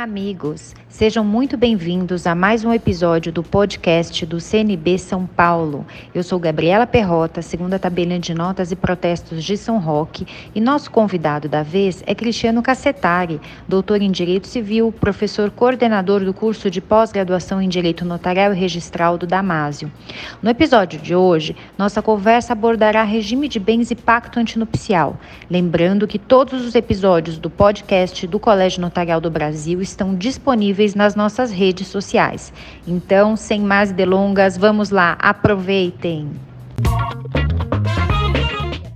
[0.00, 0.74] Olá, amigos!
[0.88, 5.86] Sejam muito bem-vindos a mais um episódio do podcast do CNB São Paulo.
[6.14, 10.90] Eu sou Gabriela Perrota, segunda tabela de notas e protestos de São Roque, e nosso
[10.90, 16.80] convidado da vez é Cristiano Cassetari, doutor em Direito Civil, professor coordenador do curso de
[16.80, 19.92] pós-graduação em Direito Notarial e Registral do Damásio.
[20.42, 26.18] No episódio de hoje, nossa conversa abordará regime de bens e pacto antinupcial, lembrando que
[26.18, 31.88] todos os episódios do podcast do Colégio Notarial do Brasil estão disponíveis nas nossas redes
[31.88, 32.52] sociais.
[32.86, 36.30] Então, sem mais delongas, vamos lá, aproveitem!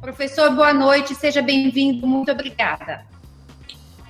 [0.00, 3.02] Professor, boa noite, seja bem-vindo, muito obrigada.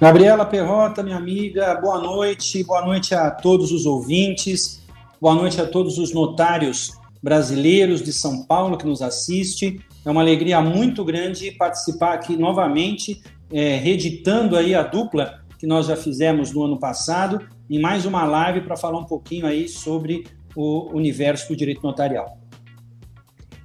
[0.01, 4.83] Gabriela Perrota, minha amiga, boa noite, boa noite a todos os ouvintes,
[5.21, 6.93] boa noite a todos os notários
[7.23, 9.81] brasileiros de São Paulo que nos assiste.
[10.05, 15.87] É uma alegria muito grande participar aqui novamente, é, reeditando aí a dupla que nós
[15.87, 20.27] já fizemos no ano passado, em mais uma live para falar um pouquinho aí sobre
[20.55, 22.39] o universo do direito notarial.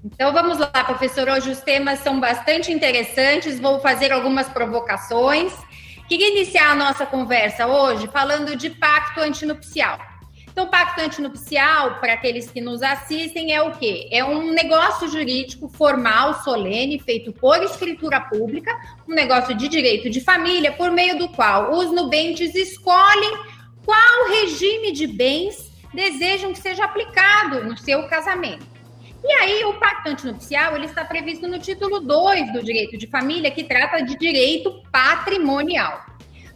[0.05, 1.27] Então vamos lá, professor.
[1.27, 5.51] Hoje os temas são bastante interessantes, vou fazer algumas provocações.
[6.07, 9.99] Queria iniciar a nossa conversa hoje falando de pacto antinupcial.
[10.59, 14.09] Então, o pacto antinupcial, para aqueles que nos assistem, é o quê?
[14.11, 20.19] É um negócio jurídico formal, solene, feito por escritura pública, um negócio de direito de
[20.19, 23.37] família, por meio do qual os nubentes escolhem
[23.85, 28.67] qual regime de bens desejam que seja aplicado no seu casamento.
[29.23, 33.49] E aí, o pacto antinupcial ele está previsto no título 2 do direito de família,
[33.49, 36.08] que trata de direito patrimonial.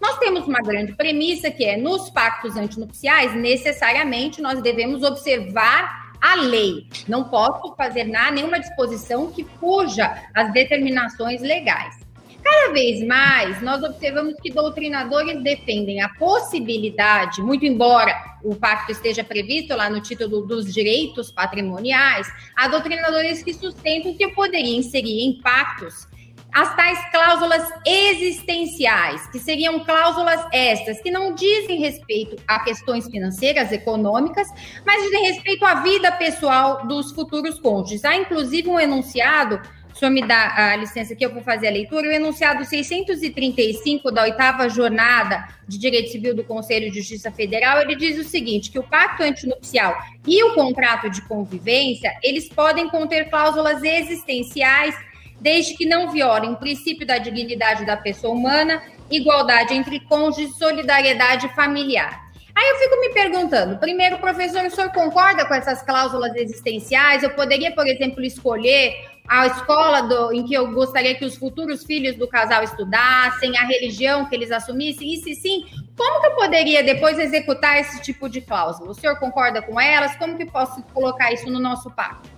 [0.03, 6.35] Nós temos uma grande premissa que é nos pactos antinupciais, necessariamente nós devemos observar a
[6.35, 6.87] lei.
[7.07, 12.05] Não posso fazer nada, nenhuma disposição que fuja as determinações legais.
[12.43, 19.23] Cada vez mais, nós observamos que doutrinadores defendem a possibilidade, muito embora o pacto esteja
[19.23, 22.27] previsto lá no título dos direitos patrimoniais,
[22.57, 26.11] há doutrinadores que sustentam que eu poderia inserir em pactos
[26.53, 33.71] as tais cláusulas existenciais, que seriam cláusulas estas, que não dizem respeito a questões financeiras,
[33.71, 34.47] econômicas,
[34.85, 38.05] mas dizem respeito à vida pessoal dos futuros cônjuges.
[38.05, 39.59] Há, inclusive, um enunciado,
[39.91, 44.11] o senhor me dá a licença que eu vou fazer a leitura, o enunciado 635
[44.11, 48.69] da oitava jornada de Direito Civil do Conselho de Justiça Federal, ele diz o seguinte,
[48.69, 49.97] que o pacto antinupcial
[50.27, 54.95] e o contrato de convivência, eles podem conter cláusulas existenciais
[55.39, 61.47] desde que não violem o princípio da dignidade da pessoa humana, igualdade entre cônjuges, solidariedade
[61.55, 62.23] familiar.
[62.55, 67.23] Aí eu fico me perguntando, primeiro, professor, o senhor concorda com essas cláusulas existenciais?
[67.23, 68.93] Eu poderia, por exemplo, escolher
[69.27, 73.65] a escola do, em que eu gostaria que os futuros filhos do casal estudassem, a
[73.65, 75.13] religião que eles assumissem?
[75.13, 75.63] E se sim,
[75.97, 78.91] como que eu poderia depois executar esse tipo de cláusula?
[78.91, 80.15] O senhor concorda com elas?
[80.17, 82.29] Como que posso colocar isso no nosso pacto?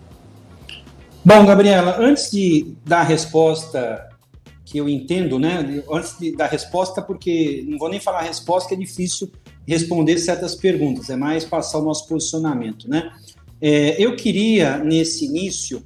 [1.27, 4.07] Bom, Gabriela, antes de dar a resposta
[4.63, 5.83] que eu entendo, né?
[5.91, 9.31] Antes de dar a resposta, porque não vou nem falar a resposta, que é difícil
[9.67, 13.11] responder certas perguntas, é mais passar o nosso posicionamento, né?
[13.59, 15.81] É, eu queria, nesse início,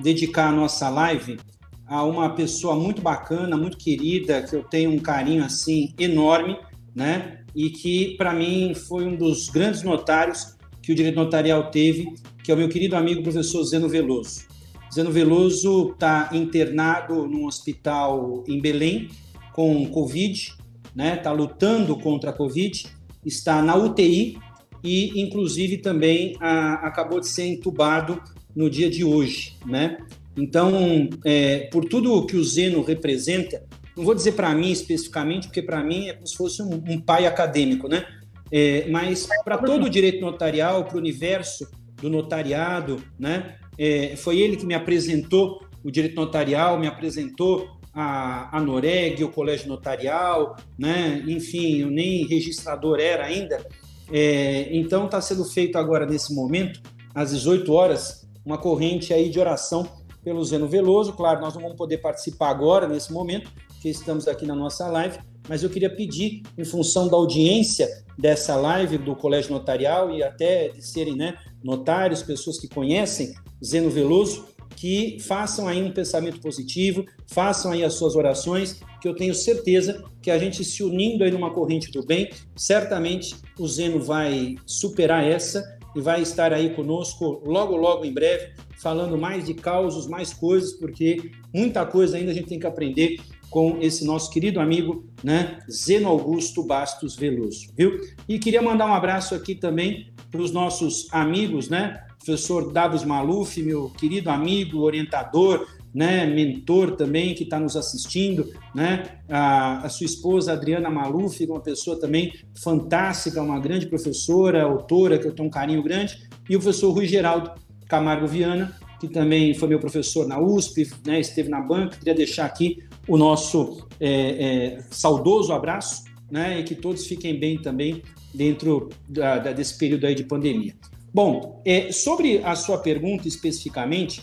[0.00, 1.38] dedicar a nossa live
[1.86, 6.58] a uma pessoa muito bacana, muito querida, que eu tenho um carinho assim enorme,
[6.92, 7.42] né?
[7.54, 12.12] E que para mim foi um dos grandes notários que o direito notarial teve,
[12.42, 14.49] que é o meu querido amigo professor Zeno Veloso.
[14.92, 19.08] Zeno Veloso está internado num hospital em Belém
[19.52, 20.54] com Covid,
[20.94, 21.16] né?
[21.16, 22.86] Está lutando contra a Covid,
[23.24, 24.38] está na UTI
[24.82, 28.20] e, inclusive, também a, acabou de ser entubado
[28.54, 29.98] no dia de hoje, né?
[30.36, 33.62] Então, é, por tudo que o Zeno representa,
[33.96, 37.00] não vou dizer para mim especificamente, porque para mim é como se fosse um, um
[37.00, 38.04] pai acadêmico, né?
[38.50, 43.56] É, mas para todo o direito notarial, para o universo do notariado, né?
[43.78, 49.30] É, foi ele que me apresentou o direito notarial, me apresentou a, a Noreg, o
[49.30, 51.22] colégio notarial, né?
[51.26, 53.64] enfim, eu nem registrador era ainda.
[54.12, 56.80] É, então está sendo feito agora, nesse momento,
[57.14, 59.86] às 18 horas, uma corrente aí de oração
[60.22, 61.12] pelo Zeno Veloso.
[61.12, 65.18] Claro, nós não vamos poder participar agora, nesse momento, porque estamos aqui na nossa live,
[65.48, 70.68] mas eu queria pedir, em função da audiência dessa live do Colégio Notarial e até
[70.68, 73.34] de serem né, notários, pessoas que conhecem
[73.64, 74.46] Zeno Veloso,
[74.76, 80.04] que façam aí um pensamento positivo, façam aí as suas orações, que eu tenho certeza
[80.22, 85.24] que a gente se unindo aí numa corrente do bem, certamente o Zeno vai superar
[85.24, 85.62] essa
[85.94, 90.72] e vai estar aí conosco logo, logo em breve, falando mais de causos, mais coisas,
[90.72, 93.18] porque muita coisa ainda a gente tem que aprender
[93.50, 98.00] com esse nosso querido amigo, né, Zeno Augusto Bastos Veloso, viu?
[98.28, 102.00] E queria mandar um abraço aqui também para os nossos amigos, né?
[102.24, 109.20] Professor Davos Maluf, meu querido amigo, orientador, né, mentor também que está nos assistindo, né,
[109.28, 112.32] a, a, sua esposa Adriana Maluf, uma pessoa também
[112.62, 117.06] fantástica, uma grande professora, autora, que eu tenho um carinho grande, e o professor Rui
[117.06, 117.52] Geraldo
[117.88, 122.44] Camargo Viana, que também foi meu professor na USP, né, esteve na banca, queria deixar
[122.44, 128.02] aqui o nosso é, é, saudoso abraço, né, e que todos fiquem bem também
[128.32, 130.74] dentro da, da, desse período aí de pandemia.
[131.12, 134.22] Bom, é, sobre a sua pergunta especificamente,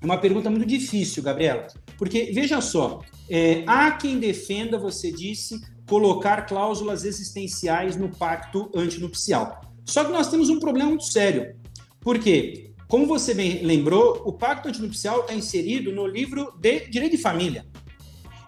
[0.00, 5.60] é uma pergunta muito difícil, Gabriela, porque veja só, é, há quem defenda, você disse,
[5.88, 9.60] colocar cláusulas existenciais no pacto antinupcial.
[9.84, 11.54] Só que nós temos um problema muito sério,
[12.00, 17.22] porque, como você bem lembrou, o pacto antinupcial está inserido no livro de Direito de
[17.22, 17.66] Família.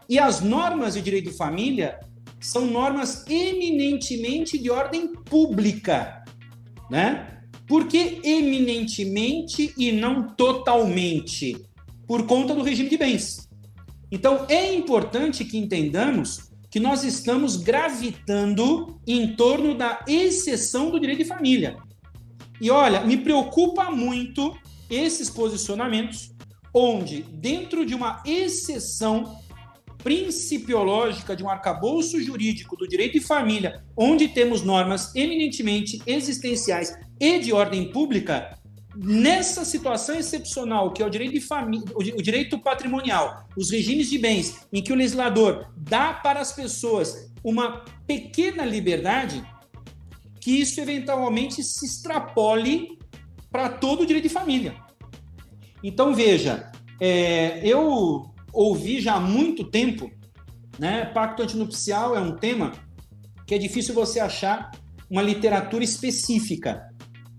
[0.08, 1.98] E as normas de direito de família
[2.38, 6.22] são normas eminentemente de ordem pública,
[6.90, 7.41] né?
[7.72, 11.56] Por que eminentemente e não totalmente?
[12.06, 13.48] Por conta do regime de bens.
[14.10, 21.20] Então, é importante que entendamos que nós estamos gravitando em torno da exceção do direito
[21.20, 21.78] de família.
[22.60, 24.54] E olha, me preocupa muito
[24.90, 26.30] esses posicionamentos,
[26.74, 29.40] onde, dentro de uma exceção
[30.02, 37.38] principiológica de um arcabouço jurídico do direito de família, onde temos normas eminentemente existenciais e
[37.38, 38.58] de ordem pública,
[38.96, 44.18] nessa situação excepcional que é o direito de família, o direito patrimonial, os regimes de
[44.18, 49.40] bens, em que o legislador dá para as pessoas uma pequena liberdade,
[50.40, 52.98] que isso eventualmente se extrapole
[53.52, 54.74] para todo o direito de família.
[55.80, 60.10] Então veja, é, eu ouvi já há muito tempo,
[60.76, 61.04] né?
[61.04, 62.72] Pacto antinupcial é um tema
[63.46, 64.72] que é difícil você achar
[65.12, 66.88] uma literatura específica,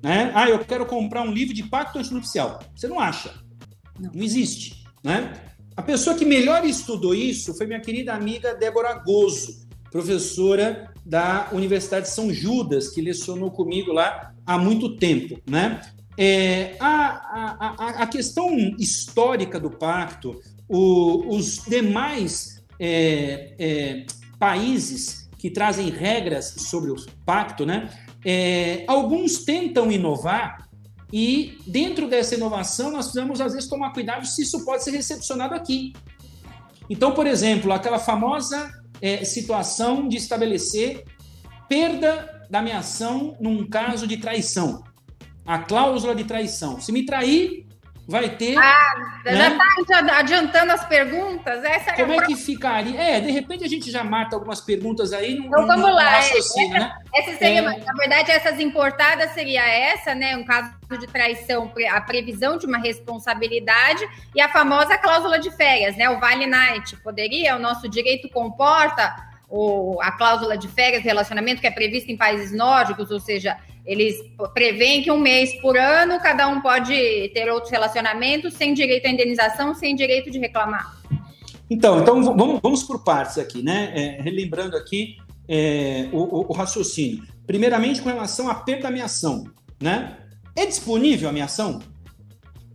[0.03, 0.31] né?
[0.35, 2.59] Ah, eu quero comprar um livro de pacto antinupcial.
[2.75, 3.33] Você não acha?
[3.97, 5.33] Não, não existe, né?
[5.75, 12.07] A pessoa que melhor estudou isso foi minha querida amiga Débora Gozo, professora da Universidade
[12.07, 15.81] de São Judas, que lecionou comigo lá há muito tempo, né?
[16.17, 20.39] É, a, a, a, questão histórica do pacto,
[20.69, 24.05] o, os demais é, é,
[24.37, 26.95] países que trazem regras sobre o
[27.25, 27.89] pacto, né?
[28.25, 30.67] É, alguns tentam inovar
[31.11, 35.53] e dentro dessa inovação nós precisamos às vezes tomar cuidado se isso pode ser recepcionado
[35.53, 35.93] aqui.
[36.89, 38.71] Então, por exemplo, aquela famosa
[39.01, 41.03] é, situação de estabelecer
[41.67, 44.83] perda da minha ação num caso de traição.
[45.45, 46.79] A cláusula de traição.
[46.79, 47.62] Se me trair,
[48.07, 48.57] vai ter.
[48.57, 49.57] Ah, né?
[49.87, 51.63] já está adiantando as perguntas?
[51.63, 52.99] Essa é Como é, que ficaria?
[52.99, 56.09] É, de repente a gente já mata algumas perguntas aí no, então, vamos lá.
[56.09, 56.97] raciocínio, essa, né?
[57.15, 57.61] Essa seria, é...
[57.61, 60.35] Na verdade, essas importadas seria essa, né?
[60.35, 65.95] Um caso de traição, a previsão de uma responsabilidade e a famosa cláusula de férias,
[65.95, 66.09] né?
[66.09, 66.97] O Vale Night.
[66.97, 67.55] Poderia?
[67.55, 69.15] O nosso direito comporta
[69.49, 74.15] o, a cláusula de férias, relacionamento que é prevista em países nórdicos, ou seja, eles
[74.53, 79.09] preveem que um mês por ano cada um pode ter outros relacionamentos sem direito à
[79.09, 81.01] indenização, sem direito de reclamar.
[81.69, 83.91] Então, então vamos, vamos por partes aqui, né?
[83.95, 85.17] É, relembrando aqui
[85.47, 87.23] é, o, o, raciocínio.
[87.45, 89.45] Primeiramente, com relação à perda da minha ação,
[89.81, 90.17] né?
[90.55, 91.79] É disponível a minha ação?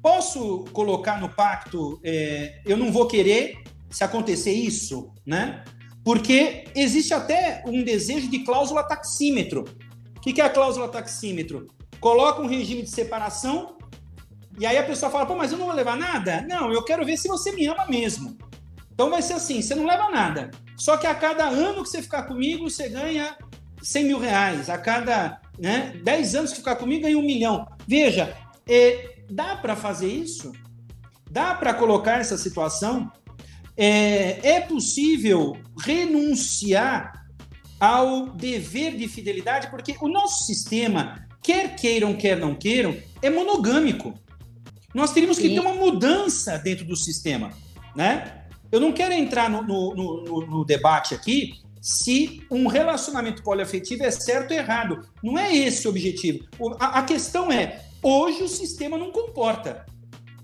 [0.02, 3.58] Posso colocar no pacto, é, eu não vou querer
[3.90, 5.64] se acontecer isso, né?
[6.04, 9.64] Porque existe até um desejo de cláusula taxímetro.
[10.18, 11.68] O que é a cláusula taxímetro?
[12.00, 13.78] Coloca um regime de separação
[14.58, 16.44] e aí a pessoa fala, pô, mas eu não vou levar nada?
[16.48, 18.36] Não, eu quero ver se você me ama mesmo.
[18.92, 20.50] Então vai ser assim, você não leva nada.
[20.76, 23.36] Só que a cada ano que você ficar comigo, você ganha
[23.80, 24.68] 100 mil reais.
[24.68, 27.66] A cada né, 10 anos que ficar comigo, ganha um milhão.
[27.86, 28.36] Veja,
[28.68, 30.52] é, dá para fazer isso?
[31.30, 33.12] Dá para colocar essa situação?
[33.76, 37.12] É, é possível renunciar
[37.80, 44.14] ao dever de fidelidade, porque o nosso sistema, quer queiram, quer não queiram, é monogâmico.
[44.94, 45.54] Nós teríamos que Sim.
[45.54, 47.52] ter uma mudança dentro do sistema,
[47.94, 48.44] né?
[48.70, 54.10] Eu não quero entrar no, no, no, no debate aqui se um relacionamento poliafetivo é
[54.10, 55.08] certo ou errado.
[55.22, 56.44] Não é esse o objetivo.
[56.78, 59.86] A, a questão é, hoje o sistema não comporta.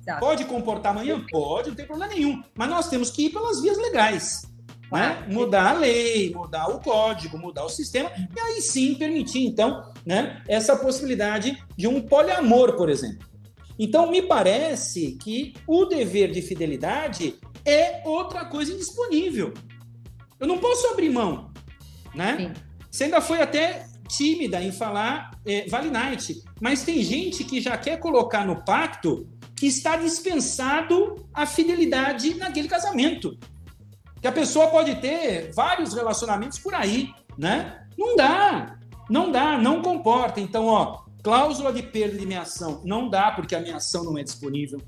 [0.00, 0.20] Exato.
[0.20, 1.24] Pode comportar amanhã?
[1.30, 2.42] Pode, não tem problema nenhum.
[2.54, 4.42] Mas nós temos que ir pelas vias legais.
[4.92, 5.26] Né?
[5.28, 10.42] Mudar a lei, mudar o código, mudar o sistema, e aí sim permitir, então, né,
[10.46, 13.26] essa possibilidade de um poliamor, por exemplo.
[13.78, 19.52] Então, me parece que o dever de fidelidade é outra coisa indisponível.
[20.38, 21.50] Eu não posso abrir mão,
[22.14, 22.36] né?
[22.36, 22.62] Sim.
[22.90, 27.76] Você ainda foi até tímida em falar é, Vale Night, mas tem gente que já
[27.76, 29.26] quer colocar no pacto
[29.56, 33.36] que está dispensado a fidelidade naquele casamento.
[34.24, 37.86] Que a pessoa pode ter vários relacionamentos por aí, né?
[37.94, 38.78] Não dá,
[39.10, 40.40] não dá, não comporta.
[40.40, 44.80] Então, ó, cláusula de perda de meação não dá porque a meação não é disponível.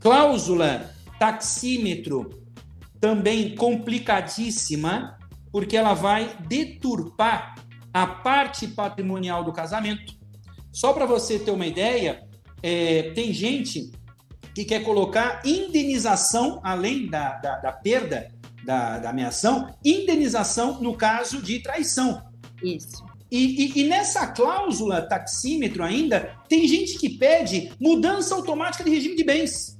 [0.00, 2.28] Cláusula taxímetro
[3.00, 5.16] também complicadíssima,
[5.50, 7.54] porque ela vai deturpar
[7.90, 10.14] a parte patrimonial do casamento.
[10.70, 12.22] Só para você ter uma ideia,
[12.62, 13.90] é, tem gente
[14.54, 18.30] que quer colocar indenização, além da, da, da perda
[18.64, 22.22] da, da ameação, indenização no caso de traição.
[22.62, 23.04] Isso.
[23.30, 29.16] E, e, e, nessa cláusula taxímetro ainda, tem gente que pede mudança automática de regime
[29.16, 29.78] de bens.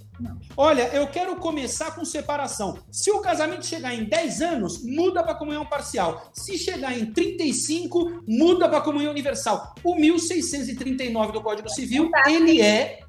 [0.56, 2.78] Olha, eu quero começar com separação.
[2.90, 6.30] Se o casamento chegar em 10 anos, muda para comunhão parcial.
[6.32, 9.74] Se chegar em 35, muda para comunhão universal.
[9.82, 13.00] O 1639 do Código Civil, ele é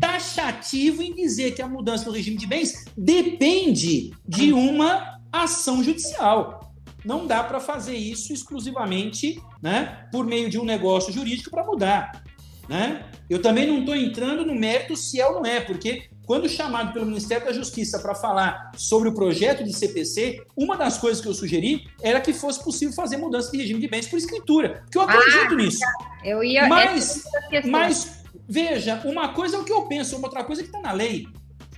[0.00, 6.72] taxativo em dizer que a mudança no regime de bens depende de uma ação judicial.
[7.04, 12.22] Não dá para fazer isso exclusivamente né, por meio de um negócio jurídico para mudar.
[12.68, 13.04] Né?
[13.28, 16.92] Eu também não estou entrando no mérito se é ou não é, porque quando chamado
[16.92, 21.28] pelo Ministério da Justiça para falar sobre o projeto de CPC, uma das coisas que
[21.28, 24.98] eu sugeri era que fosse possível fazer mudança de regime de bens por escritura, porque
[24.98, 25.80] eu acredito ah, nisso.
[26.24, 26.68] Eu ia.
[26.68, 27.24] Mas,
[27.66, 30.92] mas veja, uma coisa é o que eu penso, outra coisa é que está na
[30.92, 31.26] lei.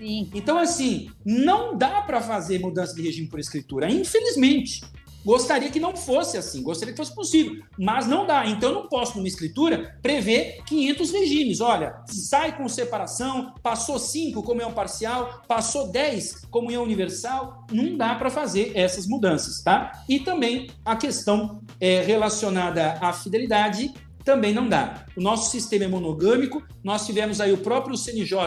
[0.04, 0.28] Sim.
[0.34, 4.82] Então, assim, não dá para fazer mudança de regime por escritura, infelizmente.
[5.24, 8.46] Gostaria que não fosse assim, gostaria que fosse possível, mas não dá.
[8.46, 11.60] Então eu não posso, numa escritura, prever 500 regimes.
[11.62, 18.28] Olha, sai com separação, passou 5 comunhão parcial, passou 10 comunhão universal, não dá para
[18.28, 20.04] fazer essas mudanças, tá?
[20.06, 23.94] E também a questão é, relacionada à fidelidade
[24.24, 25.04] também não dá.
[25.16, 28.38] O nosso sistema é monogâmico, nós tivemos aí o próprio CNJ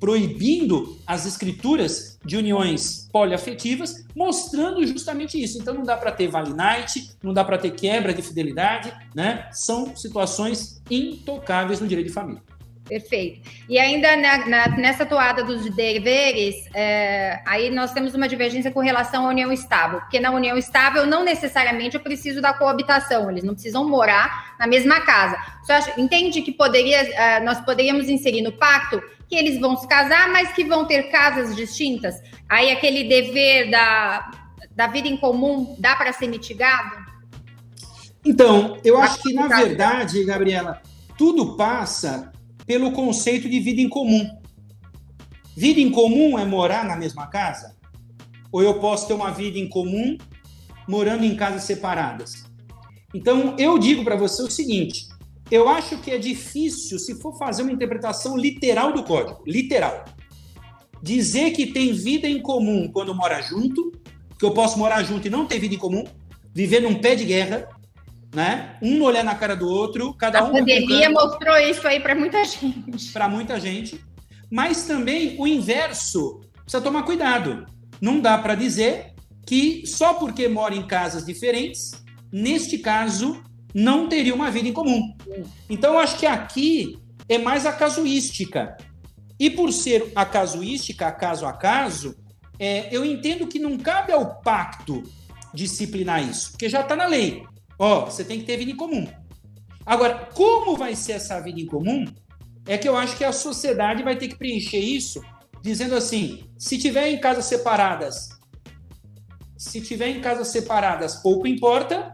[0.00, 5.58] proibindo as escrituras de uniões poliafetivas, mostrando justamente isso.
[5.58, 9.48] Então não dá para ter vale night, não dá para ter quebra de fidelidade, né?
[9.52, 12.42] São situações intocáveis no direito de família.
[12.88, 13.48] Perfeito.
[13.68, 18.80] E ainda na, na, nessa toada dos deveres, é, aí nós temos uma divergência com
[18.80, 23.44] relação à união estável, porque na união estável não necessariamente eu preciso da coabitação, eles
[23.44, 25.36] não precisam morar na mesma casa.
[25.68, 30.30] Acha, entende que poderia, é, nós poderíamos inserir no pacto que eles vão se casar,
[30.30, 32.14] mas que vão ter casas distintas?
[32.48, 34.30] Aí aquele dever da,
[34.74, 37.06] da vida em comum dá para ser mitigado?
[38.24, 40.80] Então, eu acho que, na verdade, Gabriela,
[41.18, 42.32] tudo passa
[42.68, 44.28] pelo conceito de vida em comum.
[45.56, 47.74] Vida em comum é morar na mesma casa?
[48.52, 50.18] Ou eu posso ter uma vida em comum
[50.86, 52.44] morando em casas separadas?
[53.14, 55.08] Então, eu digo para você o seguinte:
[55.50, 60.04] eu acho que é difícil, se for fazer uma interpretação literal do código, literal,
[61.02, 63.90] dizer que tem vida em comum quando mora junto,
[64.38, 66.04] que eu posso morar junto e não ter vida em comum,
[66.54, 67.66] viver num pé de guerra,
[68.34, 68.76] né?
[68.82, 70.48] Um olhar na cara do outro, cada a um.
[70.48, 73.12] A pandemia mostrou isso aí para muita gente.
[73.12, 74.04] Para muita gente.
[74.50, 77.66] Mas também o inverso precisa tomar cuidado.
[78.00, 79.14] Não dá para dizer
[79.46, 83.42] que só porque mora em casas diferentes, neste caso,
[83.74, 85.16] não teria uma vida em comum.
[85.68, 88.76] Então, eu acho que aqui é mais a casuística.
[89.38, 92.16] E por ser a casuística, caso a caso,
[92.58, 95.02] é, eu entendo que não cabe ao pacto
[95.54, 97.42] disciplinar isso, porque já está na lei.
[97.78, 99.06] Ó, você tem que ter vida em comum.
[99.86, 102.04] Agora, como vai ser essa vida em comum?
[102.66, 105.22] É que eu acho que a sociedade vai ter que preencher isso,
[105.62, 108.28] dizendo assim: se tiver em casas separadas,
[109.56, 112.12] se tiver em casas separadas, pouco importa.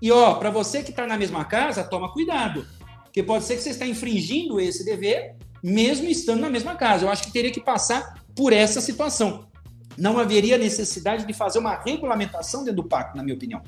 [0.00, 2.66] E ó, para você que está na mesma casa, toma cuidado,
[3.04, 7.04] porque pode ser que você está infringindo esse dever, mesmo estando na mesma casa.
[7.04, 9.48] Eu acho que teria que passar por essa situação.
[9.96, 13.62] Não haveria necessidade de fazer uma regulamentação dentro do pacto, na minha opinião.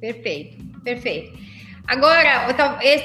[0.00, 1.38] Perfeito, perfeito.
[1.86, 2.52] Agora,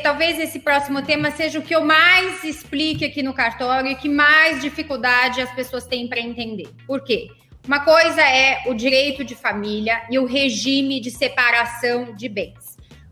[0.03, 4.09] talvez esse próximo tema seja o que eu mais explique aqui no cartório e que
[4.09, 6.67] mais dificuldade as pessoas têm para entender.
[6.85, 7.29] Por quê?
[7.65, 12.62] Uma coisa é o direito de família e o regime de separação de bens.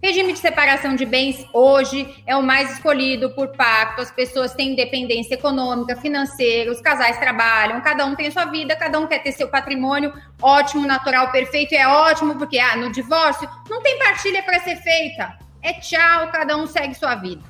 [0.03, 4.01] Regime de separação de bens hoje é o mais escolhido por pacto.
[4.01, 8.99] As pessoas têm independência econômica, financeira, os casais trabalham, cada um tem sua vida, cada
[8.99, 11.75] um quer ter seu patrimônio ótimo, natural, perfeito.
[11.75, 15.37] É ótimo porque ah, no divórcio não tem partilha para ser feita.
[15.61, 17.43] É tchau, cada um segue sua vida.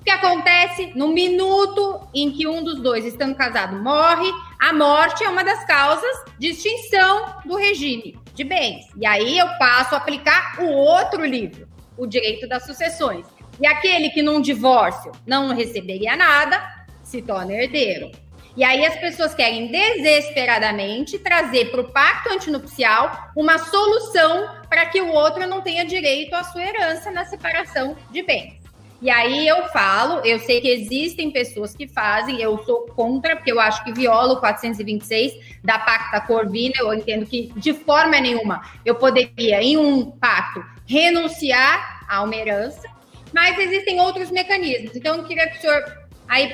[0.00, 4.28] O que acontece no minuto em que um dos dois, estando casado, morre,
[4.58, 8.86] a morte é uma das causas de extinção do regime de bens.
[8.96, 13.26] E aí eu passo a aplicar o outro livro, o direito das sucessões.
[13.60, 16.62] E aquele que num divórcio não receberia nada,
[17.02, 18.10] se torna herdeiro.
[18.56, 25.00] E aí as pessoas querem desesperadamente trazer para o pacto antinupcial uma solução para que
[25.00, 28.62] o outro não tenha direito à sua herança na separação de bens.
[29.00, 33.50] E aí eu falo, eu sei que existem pessoas que fazem, eu sou contra, porque
[33.50, 38.62] eu acho que viola o 426 da Pacta Corvina, eu entendo que de forma nenhuma
[38.84, 42.88] eu poderia, em um pacto, renunciar a uma herança,
[43.32, 44.94] mas existem outros mecanismos.
[44.94, 46.52] Então eu queria que o senhor aí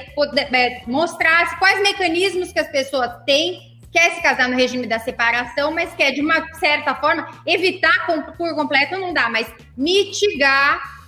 [0.53, 5.73] é, mostrasse quais mecanismos que as pessoas têm quer se casar no regime da separação,
[5.73, 8.07] mas quer, de uma certa forma, evitar
[8.37, 10.99] por completo, não dá, mas mitigar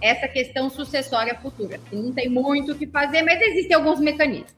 [0.00, 1.78] essa questão sucessória futura.
[1.92, 4.52] Não tem muito o que fazer, mas existem alguns mecanismos.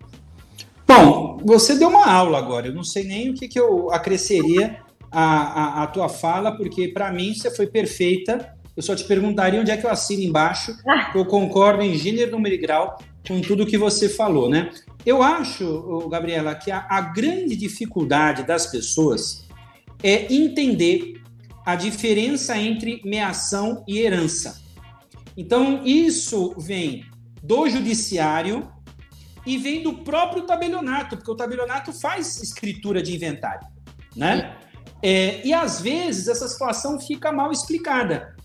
[0.86, 2.68] Bom, você deu uma aula agora.
[2.68, 4.80] Eu não sei nem o que, que eu acresceria
[5.12, 8.56] à, à, à tua fala, porque para mim você foi perfeita.
[8.76, 10.74] Eu só te perguntaria onde é que eu assino embaixo.
[10.88, 11.12] Ah.
[11.14, 14.70] Eu concordo em gênero, número e grau com tudo que você falou, né?
[15.04, 19.46] Eu acho, Gabriela, que a, a grande dificuldade das pessoas
[20.02, 21.20] é entender
[21.64, 24.60] a diferença entre meação e herança.
[25.36, 27.04] Então, isso vem
[27.42, 28.70] do judiciário
[29.46, 33.66] e vem do próprio tabelionato, porque o tabelionato faz escritura de inventário,
[34.16, 34.56] né?
[35.02, 38.36] É, e às vezes essa situação fica mal explicada.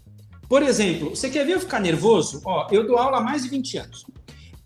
[0.50, 2.42] Por exemplo, você quer ver eu ficar nervoso?
[2.46, 4.06] Ó, eu dou aula há mais de 20 anos.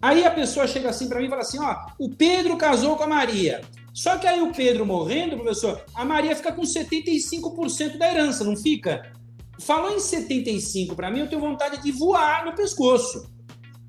[0.01, 3.03] Aí a pessoa chega assim para mim e fala assim: ó, o Pedro casou com
[3.03, 3.61] a Maria.
[3.93, 8.55] Só que aí o Pedro morrendo, professor, a Maria fica com 75% da herança, não
[8.55, 9.11] fica?
[9.59, 13.29] Falou em 75 para mim, eu tenho vontade de voar no pescoço.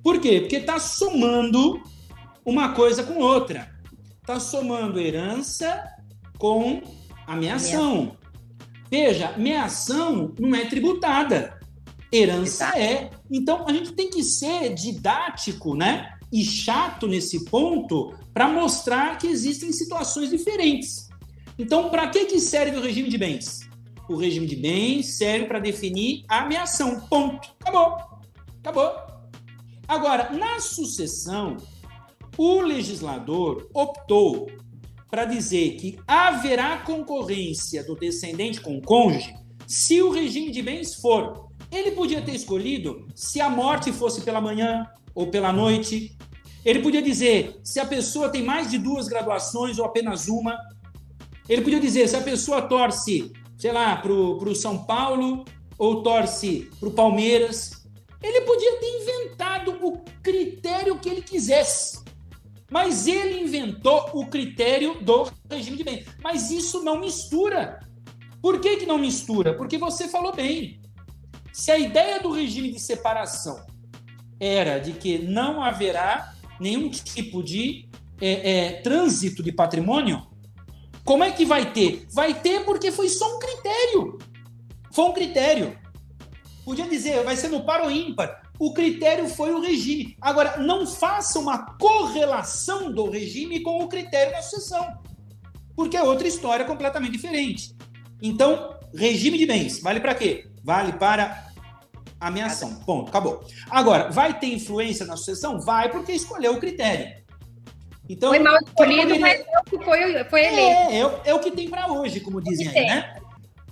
[0.02, 0.40] Por quê?
[0.40, 1.80] Porque está somando
[2.44, 3.70] uma coisa com outra.
[4.20, 5.82] Está somando herança
[6.38, 6.82] com
[7.26, 8.16] ameação.
[8.90, 11.58] Veja, ameação não é tributada.
[12.12, 13.10] Herança é.
[13.30, 16.18] Então a gente tem que ser didático, né?
[16.30, 21.08] E chato nesse ponto para mostrar que existem situações diferentes.
[21.58, 23.62] Então, para que, que serve o regime de bens?
[24.08, 27.00] o regime de bens serve para definir a ameação.
[27.08, 27.48] Ponto.
[27.60, 27.96] Acabou.
[28.60, 28.92] Acabou.
[29.88, 31.56] Agora, na sucessão,
[32.36, 34.50] o legislador optou
[35.12, 39.34] para dizer que haverá concorrência do descendente com o cônjuge
[39.66, 41.50] se o regime de bens for.
[41.70, 46.16] Ele podia ter escolhido se a morte fosse pela manhã ou pela noite.
[46.64, 50.56] Ele podia dizer se a pessoa tem mais de duas graduações ou apenas uma.
[51.46, 55.44] Ele podia dizer se a pessoa torce sei lá, pro, pro São Paulo
[55.78, 57.86] ou torce pro Palmeiras.
[58.22, 62.01] Ele podia ter inventado o critério que ele quisesse.
[62.72, 66.06] Mas ele inventou o critério do regime de bem.
[66.24, 67.80] Mas isso não mistura.
[68.40, 69.54] Por que, que não mistura?
[69.54, 70.80] Porque você falou bem.
[71.52, 73.62] Se a ideia do regime de separação
[74.40, 80.26] era de que não haverá nenhum tipo de é, é, trânsito de patrimônio,
[81.04, 82.06] como é que vai ter?
[82.10, 84.18] Vai ter porque foi só um critério.
[84.90, 85.78] Foi um critério.
[86.64, 88.41] Podia dizer, vai ser no par ou ímpar.
[88.62, 90.16] O critério foi o regime.
[90.20, 94.86] Agora, não faça uma correlação do regime com o critério da sucessão.
[95.74, 97.74] Porque é outra história completamente diferente.
[98.22, 100.48] Então, regime de bens, vale para quê?
[100.62, 101.48] Vale para
[102.20, 102.76] ameação.
[102.86, 103.44] Ponto, acabou.
[103.68, 105.58] Agora, vai ter influência na sucessão?
[105.58, 107.20] Vai, porque escolheu o critério.
[108.08, 110.92] Então, foi mal escolhido, mas é o que foi, foi eleito.
[110.92, 113.16] É, é, é o que tem para hoje, como dizem aí, né?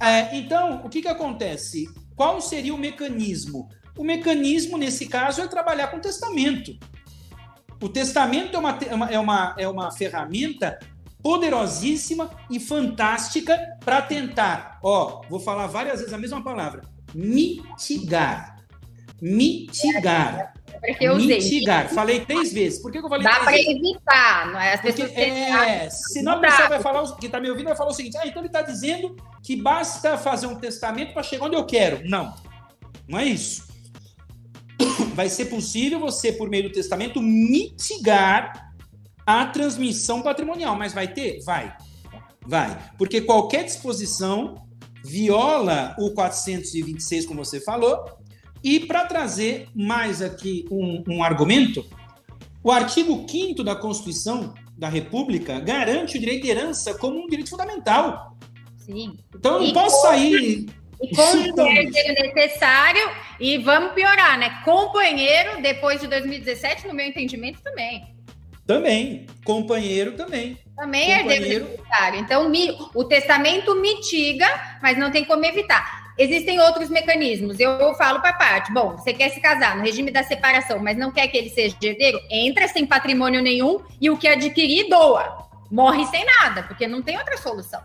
[0.02, 1.88] É, então, o que, que acontece?
[2.16, 3.68] Qual seria o mecanismo?
[3.96, 6.76] O mecanismo, nesse caso, é trabalhar com testamento.
[7.82, 8.78] O testamento é uma,
[9.10, 10.78] é uma, é uma ferramenta
[11.22, 16.82] poderosíssima e fantástica para tentar, ó, vou falar várias vezes a mesma palavra,
[17.14, 18.56] mitigar.
[19.20, 21.38] Mitigar porque eu usei.
[21.38, 21.88] Mitigar.
[21.88, 22.80] Falei três vezes.
[22.80, 24.74] Por que, eu falei Dá para evitar, não é?
[24.74, 27.90] As pessoas Porque, é, senão a pessoa vai falar, que está me ouvindo vai falar
[27.90, 31.56] o seguinte: ah, então ele está dizendo que basta fazer um testamento para chegar onde
[31.56, 32.08] eu quero.
[32.08, 32.34] Não,
[33.06, 33.69] não é isso.
[35.14, 38.72] Vai ser possível você, por meio do testamento, mitigar
[39.26, 40.76] a transmissão patrimonial.
[40.76, 41.42] Mas vai ter?
[41.44, 41.76] Vai.
[42.46, 42.78] Vai.
[42.96, 44.66] Porque qualquer disposição
[45.04, 48.04] viola o 426, como você falou,
[48.62, 51.84] e para trazer mais aqui um, um argumento,
[52.62, 57.50] o artigo 5 da Constituição da República garante o direito de herança como um direito
[57.50, 58.36] fundamental.
[58.76, 59.16] Sim.
[59.34, 60.66] Então eu não posso sair
[61.02, 61.18] E
[61.60, 64.60] é herdeiro necessário e vamos piorar, né?
[64.64, 68.14] Companheiro, depois de 2017, no meu entendimento, também.
[68.66, 69.26] Também.
[69.44, 70.58] Companheiro também.
[70.76, 72.20] Também é herdeiro necessário.
[72.20, 72.52] Então,
[72.94, 74.46] o testamento mitiga,
[74.82, 76.12] mas não tem como evitar.
[76.18, 77.58] Existem outros mecanismos.
[77.58, 80.96] Eu falo para a parte: bom, você quer se casar no regime da separação, mas
[80.98, 82.20] não quer que ele seja herdeiro?
[82.30, 85.48] Entra sem patrimônio nenhum e o que adquirir, doa.
[85.70, 87.80] Morre sem nada, porque não tem outra solução.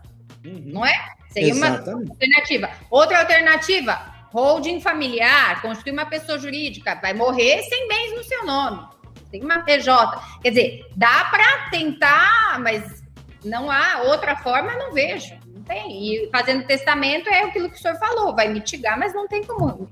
[0.45, 0.63] Uhum.
[0.65, 0.93] Não é?
[1.29, 1.89] Seria Exatamente.
[1.89, 2.69] uma alternativa.
[2.89, 8.87] Outra alternativa: holding familiar, constituir uma pessoa jurídica, vai morrer sem bens no seu nome.
[9.31, 10.39] Tem uma PJ.
[10.41, 13.03] Quer dizer, dá para tentar, mas
[13.43, 16.25] não há outra forma, não vejo tem.
[16.25, 19.89] E fazendo testamento é aquilo que o senhor falou, vai mitigar, mas não tem como.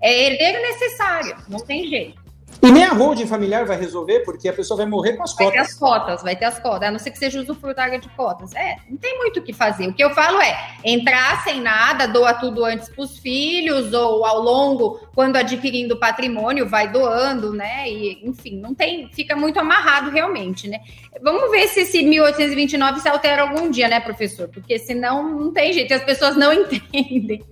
[0.00, 2.22] É herdeiro necessário, não tem jeito.
[2.64, 5.44] E nem a holding familiar vai resolver, porque a pessoa vai morrer com as vai
[5.44, 5.54] cotas.
[5.54, 8.08] Vai ter as cotas, vai ter as cotas, a não ser que seja usufrutária de
[8.08, 8.54] cotas.
[8.54, 9.86] É, não tem muito o que fazer.
[9.88, 14.24] O que eu falo é entrar sem nada, doa tudo antes para os filhos, ou
[14.24, 17.86] ao longo, quando adquirindo patrimônio, vai doando, né?
[17.86, 20.80] E, enfim, não tem, fica muito amarrado realmente, né?
[21.22, 24.48] Vamos ver se esse 1829 se altera algum dia, né, professor?
[24.48, 27.44] Porque senão não tem jeito, as pessoas não entendem.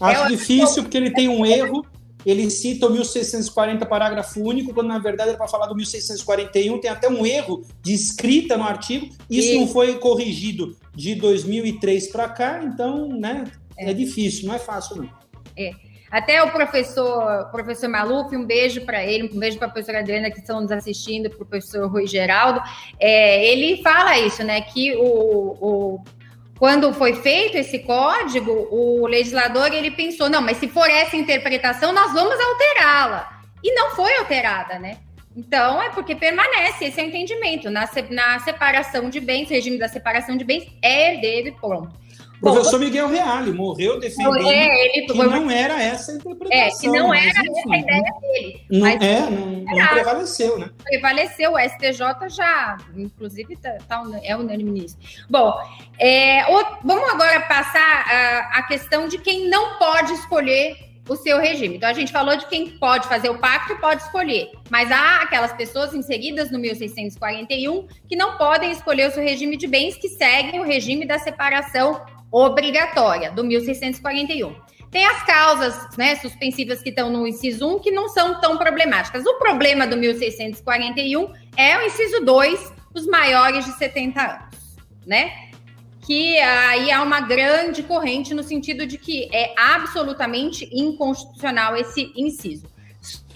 [0.00, 1.86] Acho é, difícil, porque ele tem um erro
[2.24, 6.90] ele cita o 1640 parágrafo único, quando na verdade era para falar do 1641, tem
[6.90, 9.58] até um erro de escrita no artigo, isso e...
[9.58, 13.44] não foi corrigido de 2003 para cá, então, né,
[13.76, 13.90] é.
[13.90, 13.94] é.
[13.94, 15.10] difícil, não é fácil não.
[15.56, 15.70] É.
[16.10, 20.30] Até o professor, professor Maluf, um beijo para ele, um beijo para a professora Adriana
[20.30, 22.62] que estão nos assistindo, para o professor Rui Geraldo.
[22.98, 24.62] É, ele fala isso, né?
[24.62, 26.04] Que o, o
[26.58, 31.92] quando foi feito esse código, o legislador ele pensou, não, mas se for essa interpretação,
[31.92, 33.42] nós vamos alterá-la.
[33.62, 34.98] E não foi alterada, né?
[35.36, 37.70] Então, é porque permanece esse entendimento.
[37.70, 41.94] Na, na separação de bens, regime da separação de bens é herdeiro e pronto.
[42.40, 46.58] O professor Miguel Reale morreu defendendo é, ele, que não era essa a interpretação.
[46.58, 48.64] É, que não era essa a ideia dele.
[48.70, 50.70] Não, é, não, não, prevaleceu, né?
[50.84, 54.96] Prevaleceu, o STJ já, inclusive, tá, tá, é unânime nisso.
[55.28, 55.52] Bom,
[55.98, 60.76] é, o, vamos agora passar a, a questão de quem não pode escolher
[61.08, 61.76] o seu regime.
[61.76, 65.22] Então, a gente falou de quem pode fazer o pacto e pode escolher, mas há
[65.22, 70.08] aquelas pessoas inseridas no 1641 que não podem escolher o seu regime de bens, que
[70.08, 74.54] seguem o regime da separação obrigatória, do 1641.
[74.90, 79.24] Tem as causas né, suspensivas que estão no inciso 1 que não são tão problemáticas.
[79.26, 85.48] O problema do 1641 é o inciso 2, os maiores de 70 anos, né?
[86.00, 92.66] Que aí há uma grande corrente no sentido de que é absolutamente inconstitucional esse inciso.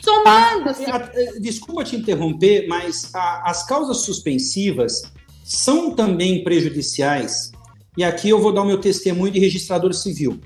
[0.01, 0.85] Somando-se.
[0.87, 5.03] Ah, desculpa te interromper, mas a, as causas suspensivas
[5.45, 7.52] são também prejudiciais
[7.97, 10.41] e aqui eu vou dar o meu testemunho de registrador civil.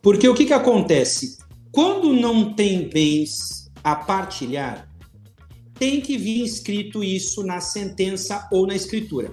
[0.00, 1.38] Porque o que, que acontece?
[1.72, 4.88] Quando não tem bens a partilhar,
[5.74, 9.32] tem que vir escrito isso na sentença ou na escritura.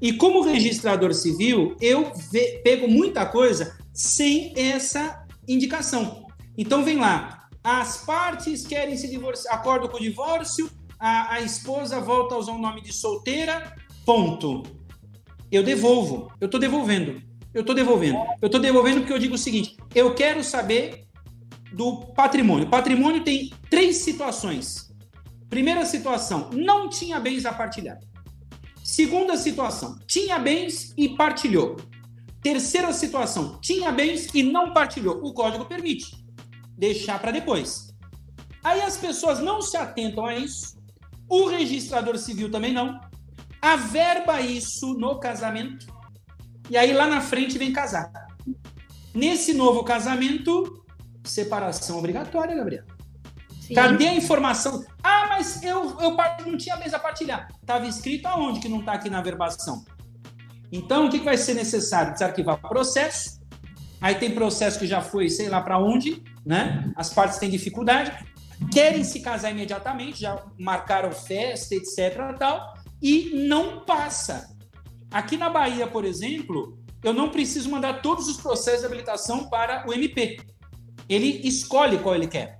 [0.00, 2.10] E como registrador civil, eu
[2.64, 6.26] pego muita coisa sem essa indicação.
[6.56, 12.00] Então vem lá, as partes querem se divorciar, acordo com o divórcio, a, a esposa
[12.00, 14.79] volta a usar o nome de solteira, ponto
[15.56, 16.32] eu devolvo.
[16.40, 17.22] Eu estou devolvendo.
[17.52, 18.18] Eu estou devolvendo.
[18.40, 21.06] Eu estou devolvendo porque eu digo o seguinte: eu quero saber
[21.72, 22.68] do patrimônio.
[22.68, 24.90] Patrimônio tem três situações.
[25.48, 27.98] Primeira situação, não tinha bens a partilhar.
[28.84, 31.76] Segunda situação, tinha bens e partilhou.
[32.42, 35.20] Terceira situação, tinha bens e não partilhou.
[35.22, 36.24] O código permite
[36.78, 37.92] deixar para depois.
[38.62, 40.78] Aí as pessoas não se atentam a isso.
[41.28, 43.00] O registrador civil também não
[43.60, 45.86] averba isso no casamento
[46.70, 48.10] e aí lá na frente vem casar.
[49.12, 50.84] Nesse novo casamento,
[51.24, 52.84] separação obrigatória, Gabriel.
[53.60, 53.74] Sim.
[53.74, 54.84] Cadê a informação?
[55.02, 57.48] Ah, mas eu, eu não tinha mesa a partilhar.
[57.60, 59.84] Estava escrito aonde que não está aqui na averbação?
[60.70, 62.12] Então, o que vai ser necessário?
[62.12, 63.40] Desarquivar o processo.
[64.00, 66.92] Aí tem processo que já foi, sei lá para onde, né?
[66.94, 68.12] As partes têm dificuldade.
[68.72, 72.36] Querem se casar imediatamente, já marcaram festa, etc.
[72.38, 74.56] tal e não passa.
[75.10, 79.84] Aqui na Bahia, por exemplo, eu não preciso mandar todos os processos de habilitação para
[79.88, 80.38] o MP.
[81.08, 82.58] Ele escolhe qual ele quer.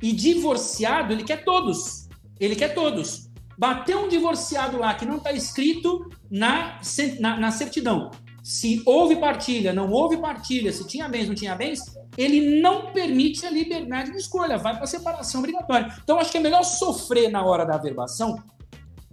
[0.00, 2.08] E divorciado, ele quer todos.
[2.38, 3.28] Ele quer todos.
[3.58, 6.80] Bateu um divorciado lá que não está escrito na,
[7.18, 8.10] na, na, certidão.
[8.44, 11.80] Se houve partilha, não houve partilha, se tinha bens, não tinha bens,
[12.16, 15.92] ele não permite a liberdade de escolha, vai para separação obrigatória.
[16.02, 18.40] Então, acho que é melhor sofrer na hora da averbação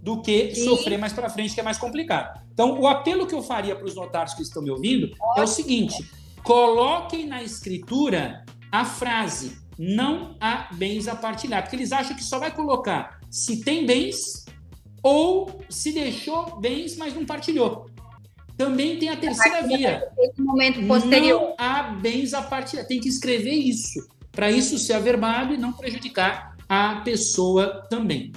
[0.06, 0.66] do que Sim.
[0.66, 2.40] sofrer mais para frente, que é mais complicado.
[2.52, 5.48] Então, o apelo que eu faria para os notários que estão me ouvindo é o
[5.48, 5.96] seguinte:
[6.44, 12.38] coloquem na escritura a frase não há bens a partilhar, porque eles acham que só
[12.38, 14.44] vai colocar se tem bens
[15.02, 17.90] ou se deixou bens, mas não partilhou.
[18.56, 20.08] Também tem a terceira via.
[20.38, 21.40] momento posterior.
[21.40, 22.86] Não há bens a partilhar.
[22.86, 28.32] Tem que escrever isso, para isso ser averbado e não prejudicar a pessoa também.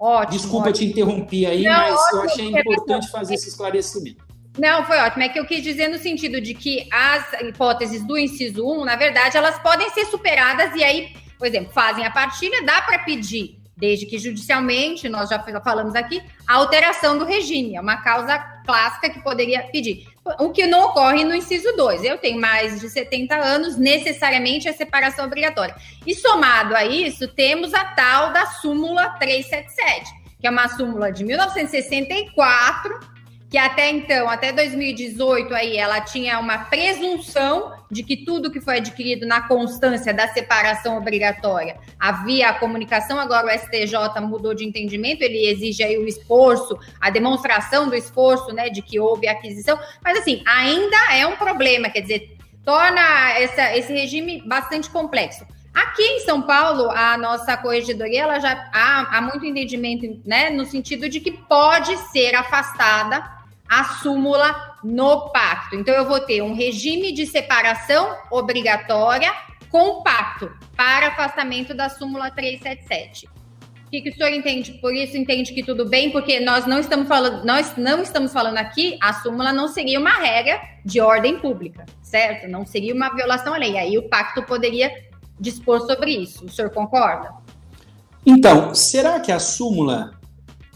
[0.00, 0.86] Ótimo, Desculpa ótimo.
[0.86, 4.24] te interromper aí, não, mas ótimo, eu achei importante fazer esse esclarecimento.
[4.58, 5.22] Não, foi ótimo.
[5.22, 8.96] É que eu quis dizer no sentido de que as hipóteses do inciso 1, na
[8.96, 13.58] verdade, elas podem ser superadas e aí, por exemplo, fazem a partilha, dá para pedir,
[13.76, 17.76] desde que judicialmente, nós já falamos aqui, a alteração do regime.
[17.76, 20.06] É uma causa clássica que poderia pedir.
[20.38, 22.04] O que não ocorre no inciso 2.
[22.04, 25.74] Eu tenho mais de 70 anos, necessariamente a separação obrigatória.
[26.06, 31.24] E somado a isso, temos a tal da súmula 377, que é uma súmula de
[31.24, 33.19] 1964
[33.50, 38.76] que até então, até 2018 aí, ela tinha uma presunção de que tudo que foi
[38.76, 45.22] adquirido na constância da separação obrigatória havia a comunicação, agora o STJ mudou de entendimento,
[45.22, 50.18] ele exige aí o esforço, a demonstração do esforço, né, de que houve aquisição, mas
[50.18, 55.44] assim, ainda é um problema, quer dizer, torna essa, esse regime bastante complexo.
[55.74, 60.64] Aqui em São Paulo, a nossa corregedoria ela já há, há muito entendimento, né, no
[60.64, 63.39] sentido de que pode ser afastada
[63.70, 65.76] a súmula no pacto.
[65.76, 69.32] Então, eu vou ter um regime de separação obrigatória
[69.68, 73.28] com pacto para afastamento da súmula 377.
[73.86, 74.72] O que, que o senhor entende?
[74.74, 78.58] Por isso entende que tudo bem, porque nós não estamos falando, nós não estamos falando
[78.58, 82.48] aqui, a súmula não seria uma regra de ordem pública, certo?
[82.48, 83.78] Não seria uma violação à lei.
[83.78, 84.92] Aí o pacto poderia
[85.38, 86.44] dispor sobre isso.
[86.44, 87.32] O senhor concorda?
[88.26, 90.19] Então, será que a súmula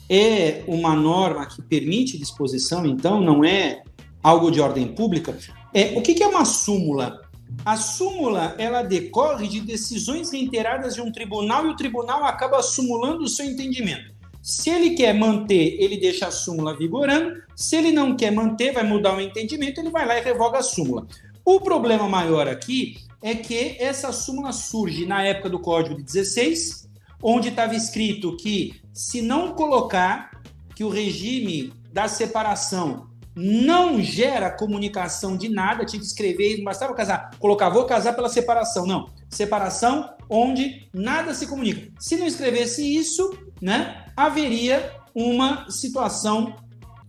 [0.08, 3.82] é uma norma que permite disposição, então não é
[4.22, 5.36] algo de ordem pública.
[5.72, 7.20] É, o que, que é uma súmula?
[7.64, 13.24] A súmula ela decorre de decisões reiteradas de um tribunal e o tribunal acaba sumulando
[13.24, 14.14] o seu entendimento.
[14.42, 17.42] Se ele quer manter, ele deixa a súmula vigorando.
[17.56, 20.62] Se ele não quer manter, vai mudar o entendimento, ele vai lá e revoga a
[20.62, 21.06] súmula.
[21.44, 26.88] O problema maior aqui é que essa súmula surge na época do Código de 16,
[27.22, 30.30] onde estava escrito que se não colocar
[30.74, 36.94] que o regime da separação não gera comunicação de nada, tinha que escrever, não bastava
[36.94, 39.10] casar, colocar vou casar pela separação, não.
[39.28, 41.92] Separação onde nada se comunica.
[41.98, 46.54] Se não escrevesse isso, né, haveria uma situação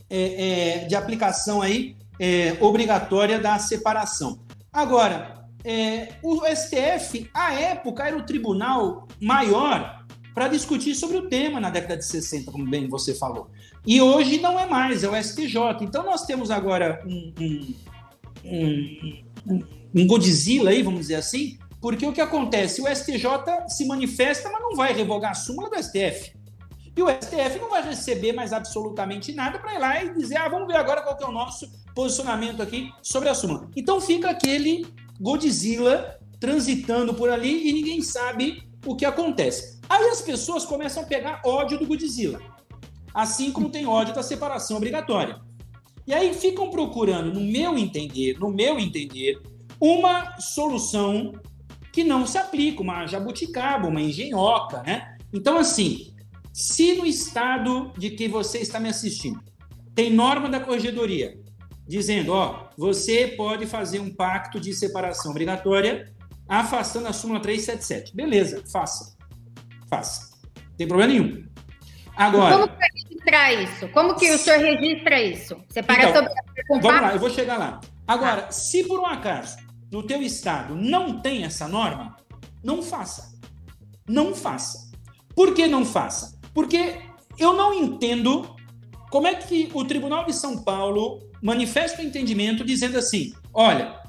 [0.10, 4.40] é, é, de aplicação aí é, obrigatória da separação.
[4.74, 10.05] Agora, é, o STF, à época, era o tribunal maior
[10.36, 13.50] para discutir sobre o tema na década de 60, como bem você falou.
[13.88, 15.56] E hoje não é mais, é o STJ.
[15.82, 19.64] Então nós temos agora um, um, um,
[19.96, 22.82] um Godzilla aí, vamos dizer assim, porque o que acontece?
[22.82, 26.36] O STJ se manifesta, mas não vai revogar a súmula do STF.
[26.98, 30.50] E o STF não vai receber mais absolutamente nada para ir lá e dizer, ah,
[30.50, 33.70] vamos ver agora qual é o nosso posicionamento aqui sobre a súmula.
[33.74, 34.86] Então fica aquele
[35.20, 39.75] Godzilla transitando por ali e ninguém sabe o que acontece.
[39.90, 42.40] Aí as pessoas começam a pegar ódio do Godzilla,
[43.14, 45.40] assim como tem ódio da separação obrigatória.
[46.08, 49.42] E aí ficam procurando, no meu entender, no meu entender,
[49.80, 51.34] uma solução
[51.92, 55.18] que não se aplica, uma jabuticaba, uma engenhoca, né?
[55.34, 56.14] Então, assim,
[56.54, 59.42] se no estado de que você está me assistindo
[59.94, 61.40] tem norma da corregedoria
[61.88, 66.14] dizendo, ó, você pode fazer um pacto de separação obrigatória
[66.48, 68.16] afastando a súmula 377.
[68.16, 69.15] Beleza, faça
[69.98, 70.36] faça.
[70.56, 71.46] Não tem problema nenhum.
[72.16, 72.56] Agora.
[72.56, 73.88] Como que registrar isso?
[73.90, 75.58] Como que o senhor registra isso?
[75.70, 77.82] Separação então, Vamos lá, eu vou chegar lá.
[78.08, 78.52] Agora, ah.
[78.52, 79.58] se por um acaso
[79.92, 82.16] no teu estado não tem essa norma,
[82.64, 83.36] não faça.
[84.08, 84.92] Não faça.
[85.36, 86.40] Por que não faça?
[86.54, 87.02] Porque
[87.38, 88.56] eu não entendo
[89.12, 94.00] como é que o Tribunal de São Paulo manifesta o entendimento dizendo assim: olha,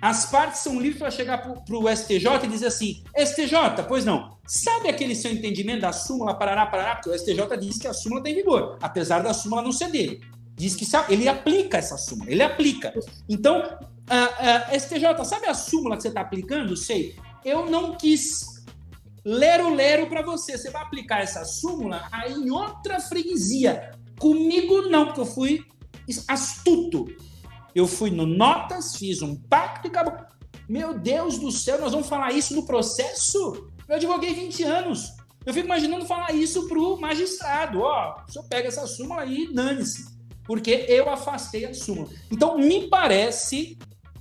[0.00, 4.35] as partes são livres para chegar para o STJ e dizer assim: STJ, pois não,
[4.46, 6.96] sabe aquele seu entendimento da súmula Parará, Parará?
[6.96, 10.20] Porque o STJ diz que a súmula tem vigor, apesar da súmula não ser dele.
[10.54, 12.94] Diz que ele aplica essa súmula, ele aplica.
[13.28, 16.76] Então, uh, uh, STJ, sabe a súmula que você está aplicando?
[16.76, 17.14] Sei.
[17.44, 18.64] Eu não quis
[19.24, 20.56] lero-lero para você.
[20.56, 23.92] Você vai aplicar essa súmula aí em outra freguesia.
[24.18, 25.64] Comigo não, porque eu fui
[26.26, 27.06] astuto.
[27.74, 30.14] Eu fui no Notas, fiz um pacto e acabou.
[30.68, 33.70] Meu Deus do céu, nós vamos falar isso no processo?
[33.88, 35.14] Eu advoguei 20 anos.
[35.44, 37.80] Eu fico imaginando falar isso pro magistrado.
[37.80, 40.16] Ó, o senhor pega essa súmula e dane-se.
[40.44, 42.08] Porque eu afastei a súmula.
[42.30, 43.78] Então, me parece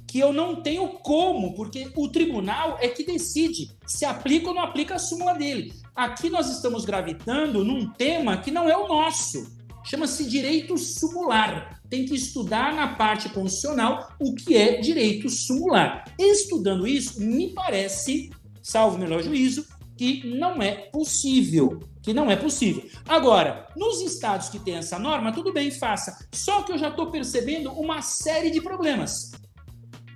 [0.07, 4.61] que eu não tenho como, porque o tribunal é que decide se aplica ou não
[4.61, 5.73] aplica a súmula dele.
[5.95, 9.51] Aqui nós estamos gravitando num tema que não é o nosso.
[9.83, 11.81] Chama-se direito sumular.
[11.89, 16.05] Tem que estudar na parte constitucional o que é direito sumular.
[16.17, 18.31] Estudando isso, me parece,
[18.65, 19.63] salvo melhor juízo,
[19.95, 21.79] que não é possível.
[22.01, 22.83] Que não é possível.
[23.07, 26.17] Agora, nos estados que tem essa norma, tudo bem, faça.
[26.33, 29.31] Só que eu já estou percebendo uma série de problemas.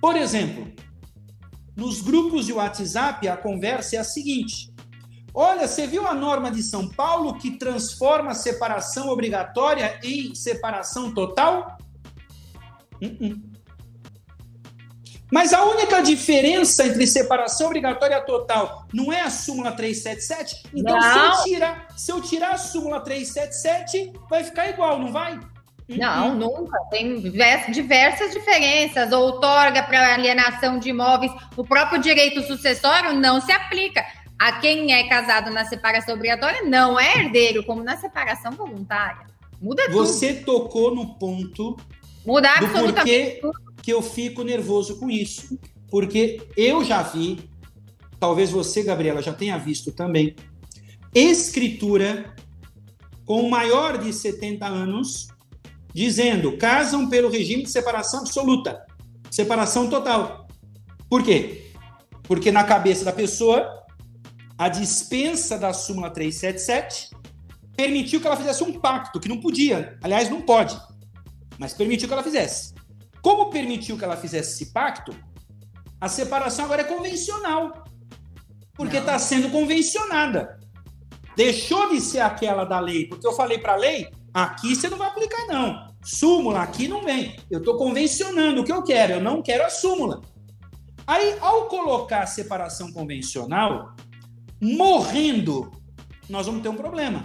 [0.00, 0.66] Por exemplo,
[1.76, 4.74] nos grupos de WhatsApp, a conversa é a seguinte:
[5.32, 11.78] Olha, você viu a norma de São Paulo que transforma separação obrigatória em separação total?
[13.00, 13.49] Uh -uh.
[15.30, 20.62] Mas a única diferença entre separação obrigatória total não é a súmula 377?
[20.74, 25.38] Então, se eu, tirar, se eu tirar a súmula 377, vai ficar igual, não vai?
[25.88, 26.78] Não, nunca.
[26.90, 29.12] Tem diversas diferenças.
[29.12, 34.04] Outorga para alienação de imóveis, o próprio direito sucessório não se aplica.
[34.38, 39.26] A quem é casado na separação obrigatória não é herdeiro, como na separação voluntária.
[39.60, 39.92] Muda tudo.
[39.92, 41.76] Você tocou no ponto
[42.24, 45.58] Muda absolutamente porquê que eu fico nervoso com isso.
[45.90, 47.38] Porque eu já vi,
[48.18, 50.34] talvez você, Gabriela, já tenha visto também,
[51.14, 52.34] escritura
[53.24, 55.28] com maior de 70 anos
[55.92, 58.84] dizendo casam pelo regime de separação absoluta,
[59.30, 60.46] separação total.
[61.08, 61.72] Por quê?
[62.22, 63.84] Porque na cabeça da pessoa,
[64.56, 67.10] a dispensa da súmula 377
[67.76, 70.80] permitiu que ela fizesse um pacto, que não podia, aliás, não pode,
[71.58, 72.74] mas permitiu que ela fizesse.
[73.22, 75.14] Como permitiu que ela fizesse esse pacto,
[76.00, 77.84] a separação agora é convencional,
[78.74, 80.58] porque está sendo convencionada.
[81.36, 84.96] Deixou de ser aquela da lei, porque eu falei para a lei, Aqui você não
[84.96, 85.90] vai aplicar, não.
[86.02, 87.36] Súmula aqui não vem.
[87.50, 90.20] Eu estou convencionando o que eu quero, eu não quero a súmula.
[91.06, 93.94] Aí, ao colocar a separação convencional,
[94.60, 95.70] morrendo,
[96.28, 97.24] nós vamos ter um problema.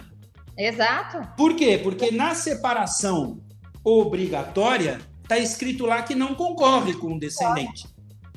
[0.57, 1.21] Exato.
[1.37, 1.79] Por quê?
[1.81, 3.39] Porque na separação
[3.83, 7.87] obrigatória, está escrito lá que não concorre com o descendente.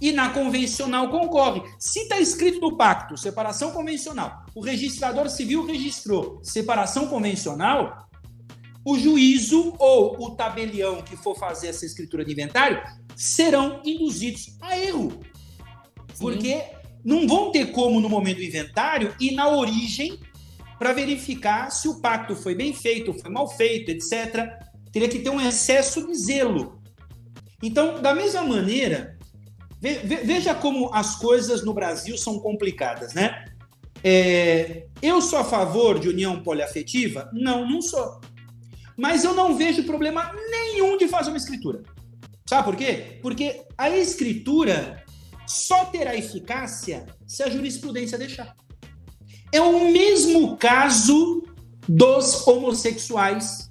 [0.01, 1.63] E na convencional concorre.
[1.79, 8.09] Se está escrito no pacto, separação convencional, o registrador civil registrou separação convencional,
[8.85, 12.81] o juízo ou o tabelião que for fazer essa escritura de inventário
[13.15, 15.11] serão induzidos a erro.
[16.15, 16.19] Sim.
[16.19, 16.63] Porque
[17.05, 20.19] não vão ter como, no momento do inventário, ir na origem
[20.79, 24.49] para verificar se o pacto foi bem feito, foi mal feito, etc.
[24.93, 26.78] Teria que ter um excesso de zelo.
[27.63, 29.19] Então, da mesma maneira,
[29.81, 33.45] veja como as coisas no Brasil são complicadas, né?
[34.03, 37.29] É, eu sou a favor de união poliafetiva?
[37.33, 38.21] Não, não sou.
[38.97, 41.83] Mas eu não vejo problema nenhum de fazer uma escritura.
[42.49, 43.19] Sabe por quê?
[43.21, 45.05] Porque a escritura
[45.47, 48.55] só terá eficácia se a jurisprudência deixar.
[49.53, 51.45] É o mesmo caso
[51.89, 53.68] dos homossexuais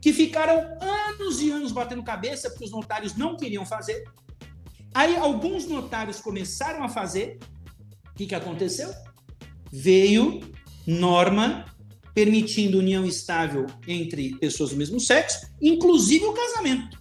[0.00, 4.04] que ficaram anos e anos batendo cabeça porque os notários não queriam fazer.
[4.94, 7.38] Aí alguns notários começaram a fazer.
[8.10, 8.90] O que, que aconteceu?
[9.70, 10.40] Veio
[10.86, 11.64] norma
[12.14, 17.00] permitindo união estável entre pessoas do mesmo sexo, inclusive o casamento.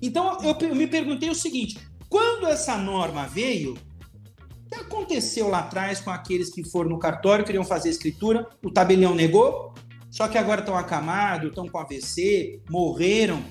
[0.00, 6.00] Então eu me perguntei o seguinte: quando essa norma veio, o que aconteceu lá atrás
[6.00, 9.67] com aqueles que foram no cartório, queriam fazer escritura, o tabelião negou,
[10.10, 13.42] só que agora estão acamados, estão com AVC, morreram,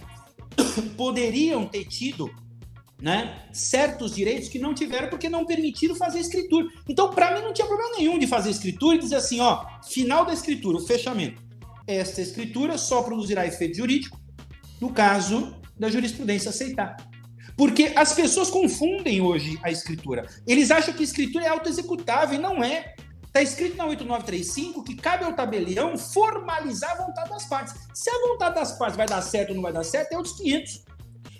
[0.98, 2.30] poderiam ter tido
[3.02, 6.68] né, certos direitos que não tiveram porque não permitiram fazer escritura.
[6.88, 10.26] Então, para mim, não tinha problema nenhum de fazer escritura e dizer assim: ó, final
[10.26, 11.42] da escritura, o fechamento.
[11.86, 14.20] Esta escritura só produzirá efeito jurídico
[14.82, 16.98] no caso da jurisprudência aceitar.
[17.56, 20.28] Porque as pessoas confundem hoje a escritura.
[20.46, 22.96] Eles acham que escritura é autoexecutável e não é.
[23.28, 27.76] Está escrito na 8935 que cabe ao tabelião formalizar a vontade das partes.
[27.94, 30.36] Se a vontade das partes vai dar certo ou não vai dar certo, é outros
[30.38, 30.84] 500.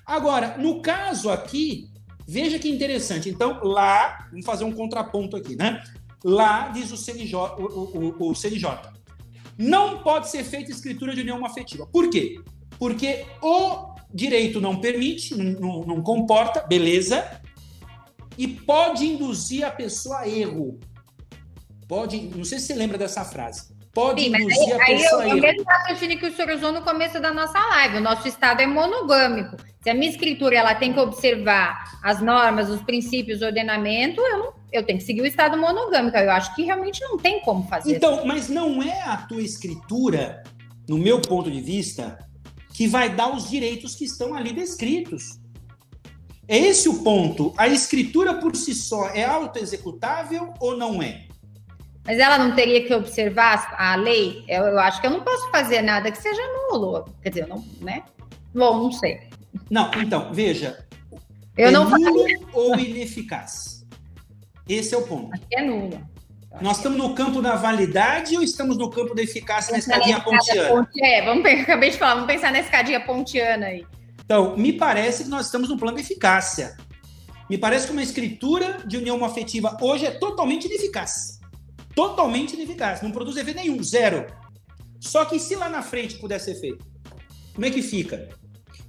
[0.06, 1.90] Agora, no caso aqui,
[2.28, 3.30] veja que interessante.
[3.30, 5.84] Então, lá, vamos fazer um contraponto aqui, né?
[6.24, 8.98] Lá diz o CNJ, o, o, o CNJ
[9.58, 11.88] não pode ser feita escritura de união afetiva.
[11.88, 12.40] Por quê?
[12.78, 17.42] Porque o direito não permite, não, não, comporta, beleza,
[18.38, 20.80] e pode induzir a pessoa a erro.
[21.88, 25.30] Pode, não sei se você lembra dessa frase pode Sim, induzir aí, a pessoa aí
[25.32, 27.98] eu, eu mesmo raciocínio que o senhor usou no começo da nossa live.
[27.98, 29.58] O nosso Estado é monogâmico.
[29.82, 34.38] Se a minha escritura ela tem que observar as normas, os princípios, o ordenamento, eu,
[34.38, 36.16] não, eu tenho que seguir o Estado monogâmico.
[36.16, 38.28] Eu acho que realmente não tem como fazer Então, isso.
[38.28, 40.44] mas não é a tua escritura,
[40.88, 42.20] no meu ponto de vista,
[42.76, 45.40] que vai dar os direitos que estão ali descritos.
[46.48, 47.52] É esse o ponto.
[47.58, 51.27] A escritura por si só é autoexecutável ou não é?
[52.08, 54.46] Mas ela não teria que observar a lei?
[54.48, 56.42] Eu, eu, acho que eu não posso fazer nada que seja
[56.72, 57.04] nulo.
[57.22, 58.04] Quer dizer, não, né?
[58.56, 59.28] Bom, não sei.
[59.70, 60.88] Não, então, veja.
[61.58, 63.86] Eu é não nulo ou ineficaz?
[64.70, 65.34] Esse é o ponto.
[65.34, 66.02] Acho que é nulo.
[66.62, 70.70] Nós estamos no campo da validade ou estamos no campo da eficácia na escadinha pontiana?
[70.70, 73.86] Ponte, é, vamos, acabei de falar, vamos pensar na escadinha pontiana aí.
[74.24, 76.78] Então, me parece que nós estamos no plano de eficácia.
[77.50, 81.37] Me parece que uma escritura de união afetiva hoje é totalmente ineficaz.
[81.98, 83.02] Totalmente ineficaz.
[83.02, 84.28] Não produz efeito nenhum, zero.
[85.00, 86.86] Só que se lá na frente puder ser feito,
[87.56, 88.30] como é que fica?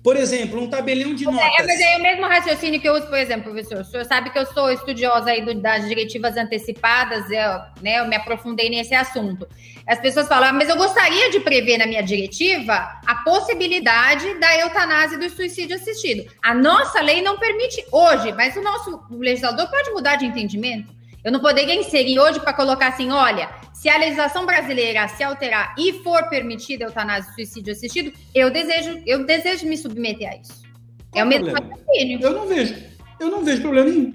[0.02, 1.58] Por exemplo, um tabelião de notas.
[1.58, 3.80] É, mas é o mesmo raciocínio que eu uso, por exemplo, professor.
[3.80, 8.14] O senhor sabe que eu sou estudiosa aí das diretivas antecipadas, eu, né, eu me
[8.14, 9.48] aprofundei nesse assunto.
[9.86, 14.54] As pessoas falam, ah, mas eu gostaria de prever na minha diretiva a possibilidade da
[14.58, 16.30] eutanásia do suicídio assistido.
[16.42, 20.97] A nossa lei não permite hoje, mas o nosso legislador pode mudar de entendimento.
[21.28, 25.74] Eu não poderia inserir hoje para colocar assim, olha, se a legislação brasileira se alterar
[25.76, 30.62] e for permitida eutanásia e suicídio assistido, eu desejo, eu desejo me submeter a isso.
[31.10, 32.18] Qual é o mesmo raciocínio.
[32.22, 32.74] Eu não vejo.
[33.20, 34.14] Eu não vejo problema nenhum.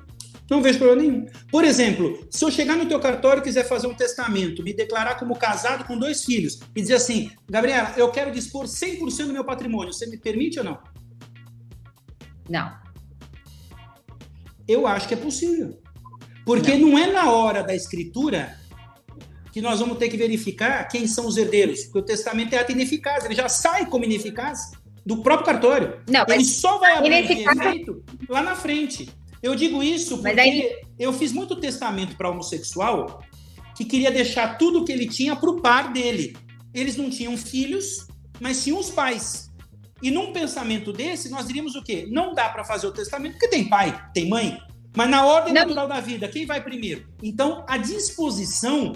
[0.50, 1.26] Não vejo problema nenhum.
[1.52, 5.14] Por exemplo, se eu chegar no teu cartório e quiser fazer um testamento, me declarar
[5.20, 9.46] como casado com dois filhos e dizer assim, Gabriela, eu quero dispor 100% do meu
[9.46, 10.80] patrimônio, você me permite ou não?
[12.50, 12.76] Não.
[14.68, 15.83] Eu acho que é possível.
[16.46, 18.58] Porque não, não é na hora da escritura
[19.52, 22.72] que nós vamos ter que verificar quem são os herdeiros, porque o testamento é ato
[22.72, 24.72] ineficaz, ele já sai como ineficaz
[25.06, 26.02] do próprio cartório.
[26.10, 27.58] Não, ele só vai abrir ineficaz...
[27.58, 29.08] efeito lá na frente.
[29.44, 30.76] Eu digo isso porque aí...
[30.98, 33.22] eu fiz muito testamento para homossexual
[33.76, 36.36] que queria deixar tudo o que ele tinha para o par dele.
[36.74, 38.08] Eles não tinham filhos,
[38.40, 39.52] mas tinham os pais.
[40.02, 42.08] E num pensamento desse, nós diríamos o quê?
[42.10, 44.58] Não dá para fazer o testamento porque tem pai, tem mãe.
[44.96, 45.62] Mas na ordem não.
[45.62, 47.08] natural da vida, quem vai primeiro?
[47.22, 48.94] Então, a disposição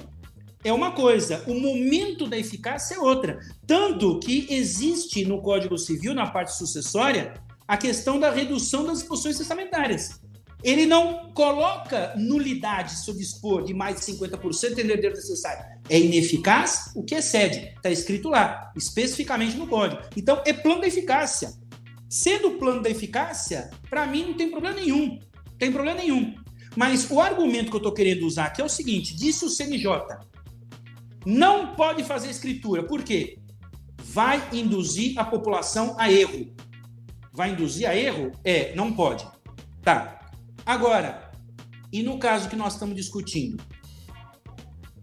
[0.64, 3.40] é uma coisa, o momento da eficácia é outra.
[3.66, 7.34] Tanto que existe no Código Civil, na parte sucessória,
[7.68, 10.22] a questão da redução das disposições testamentárias.
[10.64, 15.64] Ele não coloca nulidade se dispor de mais de 50% do herdeiro necessário.
[15.88, 17.74] É ineficaz o que excede.
[17.76, 20.02] Está escrito lá, especificamente no código.
[20.16, 21.52] Então, é plano da eficácia.
[22.10, 25.20] Sendo plano da eficácia, para mim não tem problema nenhum.
[25.58, 26.36] Tem problema nenhum.
[26.76, 29.90] Mas o argumento que eu estou querendo usar aqui é o seguinte: disse o CNJ,
[31.26, 32.84] não pode fazer escritura.
[32.84, 33.40] Por quê?
[33.98, 36.54] Vai induzir a população a erro.
[37.34, 38.32] Vai induzir a erro?
[38.44, 39.28] É, não pode.
[39.82, 40.20] Tá.
[40.66, 41.32] Agora,
[41.92, 43.62] e no caso que nós estamos discutindo?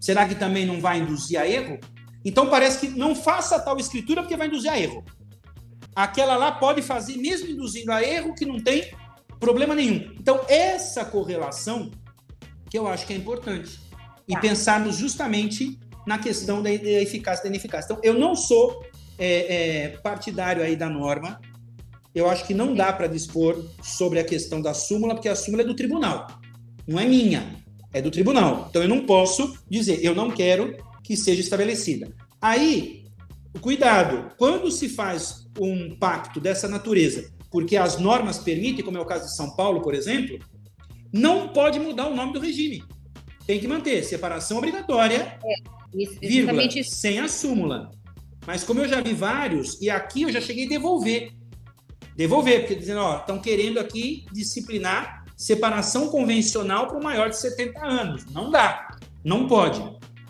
[0.01, 1.79] Será que também não vai induzir a erro?
[2.25, 5.05] Então parece que não faça tal escritura porque vai induzir a erro.
[5.95, 8.93] Aquela lá pode fazer, mesmo induzindo a erro, que não tem
[9.39, 10.15] problema nenhum.
[10.19, 11.91] Então, essa correlação
[12.75, 13.79] que eu acho que é importante.
[14.27, 14.41] E tá.
[14.41, 17.93] pensarmos justamente na questão da, eficácia e da ineficácia.
[17.93, 18.85] Então, eu não sou
[19.17, 21.41] é, é, partidário aí da norma.
[22.13, 25.63] Eu acho que não dá para dispor sobre a questão da súmula, porque a súmula
[25.63, 26.27] é do tribunal,
[26.85, 28.67] não é minha, é do tribunal.
[28.71, 32.13] Então, eu não posso dizer, eu não quero que seja estabelecida.
[32.41, 33.05] Aí,
[33.61, 39.07] cuidado, quando se faz um pacto dessa natureza, porque as normas permitem, como é o
[39.07, 40.41] caso de São Paulo, por exemplo,
[41.13, 42.83] não pode mudar o nome do regime.
[43.47, 45.55] Tem que manter separação obrigatória é
[45.95, 46.97] isso, vírgula, isso.
[46.97, 47.93] sem a súmula.
[48.45, 51.31] Mas como eu já vi vários, e aqui eu já cheguei a devolver.
[52.17, 57.87] Devolver, porque dizendo, ó, estão querendo aqui disciplinar separação convencional para o maior de 70
[57.87, 58.27] anos.
[58.33, 59.81] Não dá, não pode,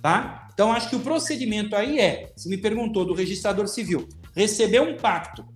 [0.03, 0.51] tá?
[0.53, 4.07] Então acho que o procedimento aí é, se me perguntou do registrador civil,
[4.37, 5.53] receber um pacto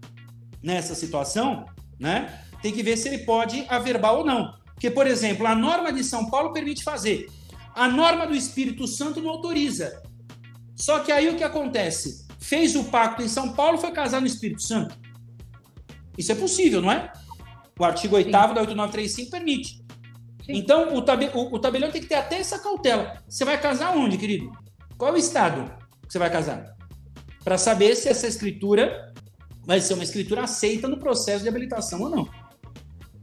[0.62, 1.66] nessa situação,
[1.98, 2.42] né?
[2.62, 4.52] Tem que ver se ele pode averbar ou não.
[4.74, 7.28] Porque, por exemplo, a norma de São Paulo permite fazer
[7.78, 10.02] a norma do Espírito Santo não autoriza.
[10.74, 12.26] Só que aí o que acontece?
[12.40, 14.98] Fez o pacto em São Paulo, foi casar no Espírito Santo.
[16.16, 17.12] Isso é possível, não é?
[17.78, 19.76] O artigo 8 da 8935 permite.
[20.44, 20.52] Sim.
[20.56, 23.22] Então, o, tabe, o, o, tabelião tem que ter até essa cautela.
[23.28, 24.50] Você vai casar onde, querido?
[24.96, 25.70] Qual é o estado
[26.04, 26.74] que você vai casar?
[27.44, 29.07] Para saber se essa escritura
[29.68, 32.28] vai ser uma escritura aceita no processo de habilitação ou não.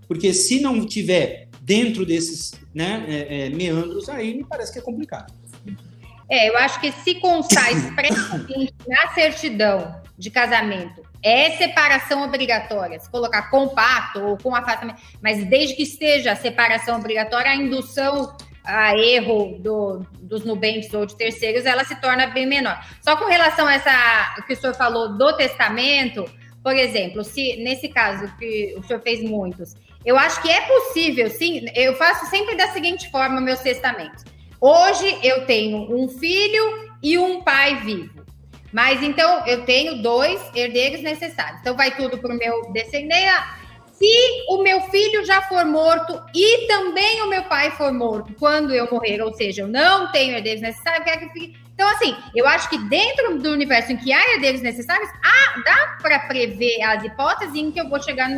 [0.08, 4.82] Porque se não tiver dentro desses né, é, é, meandros aí, me parece que é
[4.84, 5.34] complicado.
[6.30, 13.10] É, eu acho que se constar expressamente na certidão de casamento é separação obrigatória, se
[13.10, 18.38] colocar com pacto ou com afastamento, mas desde que esteja a separação obrigatória, a indução
[18.66, 22.80] a erro do, dos nubentes ou de terceiros, ela se torna bem menor.
[23.02, 26.26] Só com relação a essa, que o senhor falou do testamento,
[26.64, 31.30] por exemplo, se nesse caso que o senhor fez muitos, eu acho que é possível,
[31.30, 31.66] sim.
[31.76, 34.24] Eu faço sempre da seguinte forma meus testamentos.
[34.60, 38.26] Hoje eu tenho um filho e um pai vivo.
[38.72, 41.62] Mas então eu tenho dois herdeiros necessários.
[41.62, 43.32] Então vai tudo para o meu descendente.
[43.98, 48.74] Se o meu filho já for morto e também o meu pai for morto quando
[48.74, 51.66] eu morrer, ou seja, eu não tenho herdeiros necessários, eu quero que fique.
[51.74, 55.98] Então, assim, eu acho que dentro do universo em que há herdeiros necessários, ah, dá
[56.02, 58.38] para prever as hipóteses em que eu vou chegar no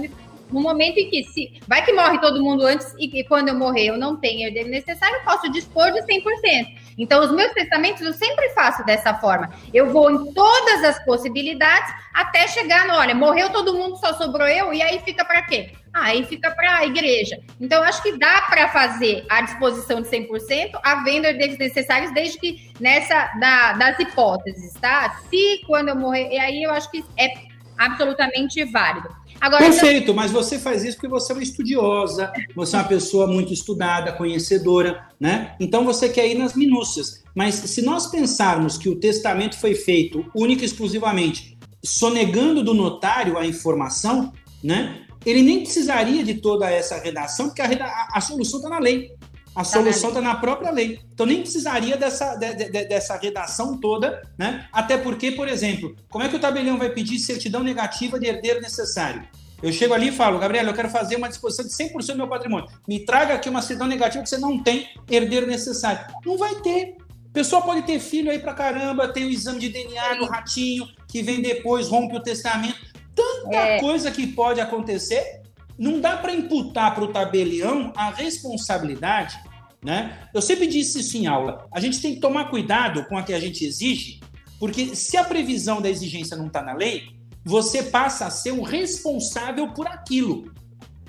[0.52, 3.88] no momento em que se vai que morre todo mundo antes e quando eu morrer
[3.88, 6.88] eu não tenho herdeiro necessário, eu posso dispor de 100%.
[6.98, 9.52] Então, os meus testamentos eu sempre faço dessa forma.
[9.74, 14.48] Eu vou em todas as possibilidades até chegar no, olha, morreu todo mundo, só sobrou
[14.48, 15.72] eu, e aí fica para quê?
[15.94, 17.40] Ah, aí fica para a igreja.
[17.62, 22.72] Então, acho que dá para fazer a disposição de 100%, havendo herdeiros necessários, desde que
[22.80, 25.22] nessa da, das hipóteses, tá?
[25.30, 27.34] Se quando eu morrer, e aí eu acho que é
[27.78, 29.08] absolutamente válido.
[29.40, 33.28] Agora, Perfeito, mas você faz isso porque você é uma estudiosa, você é uma pessoa
[33.28, 35.56] muito estudada, conhecedora, né?
[35.60, 37.24] Então você quer ir nas minúcias.
[37.36, 43.38] Mas se nós pensarmos que o testamento foi feito única e exclusivamente sonegando do notário
[43.38, 44.34] a informação,
[44.64, 45.02] né?
[45.26, 49.12] Ele nem precisaria de toda essa redação, porque a, a solução está na lei.
[49.58, 51.00] A solução está na própria lei.
[51.12, 54.68] Então nem precisaria dessa, de, de, dessa redação toda, né?
[54.72, 58.62] Até porque, por exemplo, como é que o tabelião vai pedir certidão negativa de herdeiro
[58.62, 59.28] necessário?
[59.64, 62.28] Eu chego ali e falo, Gabriel, eu quero fazer uma disposição de 100% do meu
[62.28, 62.70] patrimônio.
[62.88, 66.06] Me traga aqui uma certidão negativa que você não tem herdeiro necessário.
[66.24, 66.96] Não vai ter.
[67.34, 71.24] Pessoa pode ter filho aí pra caramba, tem o exame de DNA no ratinho, que
[71.24, 72.78] vem depois, rompe o testamento.
[73.16, 73.80] Tanta é.
[73.80, 75.42] coisa que pode acontecer.
[75.80, 79.47] Não dá para imputar para o tabelião a responsabilidade
[79.88, 80.28] né?
[80.34, 81.66] Eu sempre disse isso em aula.
[81.72, 84.20] A gente tem que tomar cuidado com a que a gente exige,
[84.60, 87.04] porque se a previsão da exigência não está na lei,
[87.46, 90.54] você passa a ser o responsável por aquilo.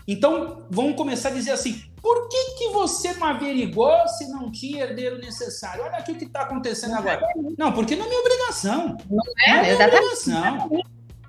[0.06, 4.84] Então, vamos começar a dizer assim: por que, que você não averigou se não tinha
[4.84, 5.82] herdeiro necessário?
[5.82, 7.20] Olha aqui o que está acontecendo agora.
[7.58, 8.96] Não, porque não é minha obrigação.
[9.10, 10.70] Não é, não é minha obrigação.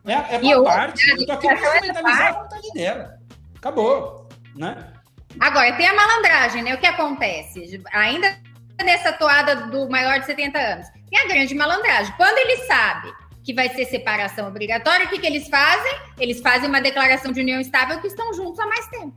[0.05, 1.09] É, é uma parte.
[1.09, 3.19] Eu estou aqui para instrumentalizar a vontade dela.
[3.55, 4.29] Acabou.
[4.55, 4.93] Né?
[5.39, 6.75] Agora, tem a malandragem, né?
[6.75, 7.81] O que acontece?
[7.93, 8.37] Ainda
[8.83, 12.13] nessa toada do maior de 70 anos, tem a grande malandragem.
[12.17, 13.13] Quando ele sabe
[13.43, 15.91] que vai ser separação obrigatória, o que, que eles fazem?
[16.17, 19.13] Eles fazem uma declaração de união estável que estão juntos há mais tempo.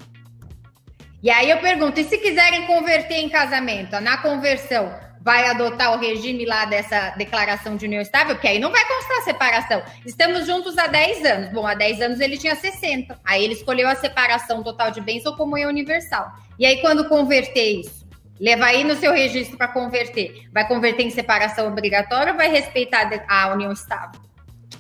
[1.22, 3.98] E aí eu pergunto, e se quiserem converter em casamento?
[4.00, 4.92] Na conversão,
[5.24, 9.22] vai adotar o regime lá dessa declaração de união estável, porque aí não vai constar
[9.22, 9.82] separação.
[10.04, 11.52] Estamos juntos há 10 anos.
[11.52, 13.18] Bom, há 10 anos ele tinha 60.
[13.24, 16.32] Aí ele escolheu a separação total de bens ou comunhão universal.
[16.58, 18.04] E aí, quando converter isso,
[18.40, 20.48] leva aí no seu registro para converter.
[20.52, 24.20] Vai converter em separação obrigatória ou vai respeitar a união estável?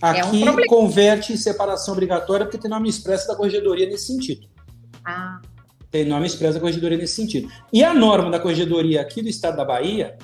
[0.00, 4.48] Aqui é um converte em separação obrigatória porque tem nome expresso da corregedoria nesse sentido.
[5.04, 5.40] Ah.
[5.92, 7.48] Tem nome expresso da corregedoria nesse sentido.
[7.72, 10.16] E a norma da corregedoria aqui do estado da Bahia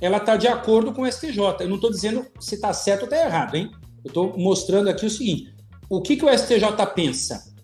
[0.00, 1.38] ela está de acordo com o STJ.
[1.60, 3.70] Eu não estou dizendo se está certo ou está errado, hein?
[4.04, 5.54] Eu estou mostrando aqui o seguinte:
[5.88, 7.54] o que, que o STJ pensa?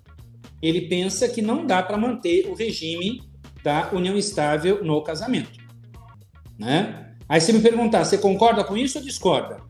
[0.60, 3.22] Ele pensa que não dá para manter o regime
[3.62, 5.58] da união estável no casamento.
[6.58, 7.14] Né?
[7.28, 9.60] Aí você me perguntar, você concorda com isso ou discorda?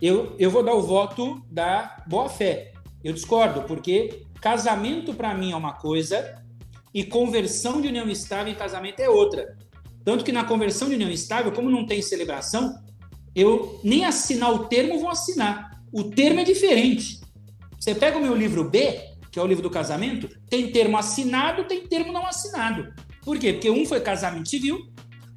[0.00, 2.72] Eu, eu vou dar o voto da boa-fé.
[3.02, 6.42] Eu discordo, porque casamento para mim é uma coisa
[6.92, 9.56] e conversão de união estável em casamento é outra.
[10.06, 12.78] Tanto que na conversão de união estável, como não tem celebração,
[13.34, 15.82] eu nem assinar o termo vou assinar.
[15.92, 17.20] O termo é diferente.
[17.76, 19.00] Você pega o meu livro B,
[19.32, 22.94] que é o livro do casamento, tem termo assinado, tem termo não assinado.
[23.24, 23.54] Por quê?
[23.54, 24.78] Porque um foi casamento civil,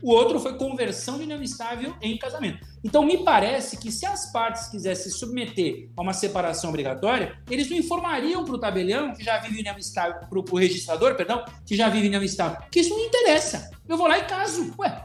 [0.02, 2.66] o outro foi conversão de união estável em casamento.
[2.84, 7.70] Então, me parece que se as partes quisessem se submeter a uma separação obrigatória, eles
[7.70, 11.76] não informariam para o tabelião, que já vive união estável, para o registrador, perdão, que
[11.76, 13.70] já vive união estável, que isso não interessa.
[13.88, 14.74] Eu vou lá e caso.
[14.80, 15.04] Ué,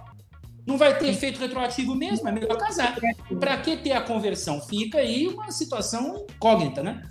[0.66, 2.96] não vai ter efeito retroativo mesmo, é melhor casar.
[3.40, 4.60] Para que ter a conversão?
[4.60, 7.02] Fica aí uma situação incógnita, né?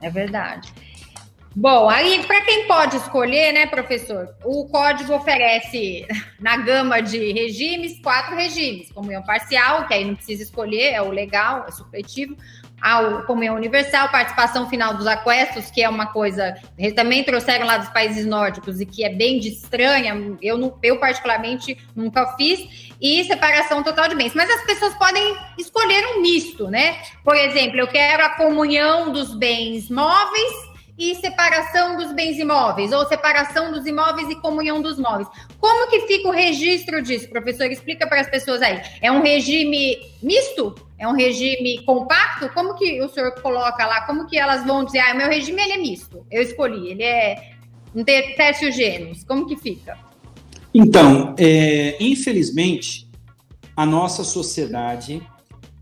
[0.00, 0.72] É verdade.
[1.54, 4.34] Bom, aí para quem pode escolher, né, professor?
[4.42, 6.06] O código oferece
[6.40, 11.10] na gama de regimes quatro regimes: comunhão parcial, que aí não precisa escolher, é o
[11.10, 12.36] legal, é supletivo.
[12.80, 17.76] A comunhão universal, participação final dos aquestos, que é uma coisa eles também trouxeram lá
[17.76, 20.16] dos países nórdicos e que é bem de estranha.
[20.42, 24.34] Eu, eu particularmente nunca fiz e separação total de bens.
[24.34, 26.98] Mas as pessoas podem escolher um misto, né?
[27.22, 33.06] Por exemplo, eu quero a comunhão dos bens móveis e separação dos bens imóveis, ou
[33.06, 35.28] separação dos imóveis e comunhão dos móveis.
[35.58, 37.70] Como que fica o registro disso, professor?
[37.70, 38.80] Explica para as pessoas aí.
[39.00, 40.74] É um regime misto?
[40.98, 42.48] É um regime compacto?
[42.50, 44.02] Como que o senhor coloca lá?
[44.02, 47.52] Como que elas vão dizer, ah, meu regime ele é misto, eu escolhi, ele é
[47.94, 49.24] um terciogêneos.
[49.24, 49.98] Como que fica?
[50.74, 53.08] Então, é, infelizmente,
[53.76, 55.22] a nossa sociedade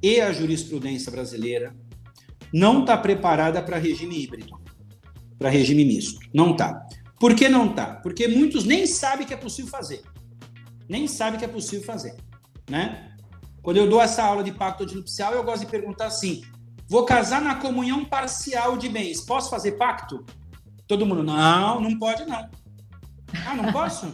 [0.03, 1.75] e a jurisprudência brasileira
[2.53, 4.60] não está preparada para regime híbrido
[5.41, 6.21] para regime misto.
[6.35, 6.87] Não tá.
[7.19, 7.97] Por que não tá?
[8.03, 10.03] Porque muitos nem sabem que é possível fazer.
[10.87, 12.15] Nem sabem que é possível fazer,
[12.69, 13.17] né?
[13.63, 16.43] Quando eu dou essa aula de pacto antinupcial, eu gosto de perguntar assim:
[16.87, 20.25] vou casar na comunhão parcial de bens, posso fazer pacto?
[20.87, 22.51] Todo mundo, não, não pode não.
[23.47, 24.13] Ah, não posso?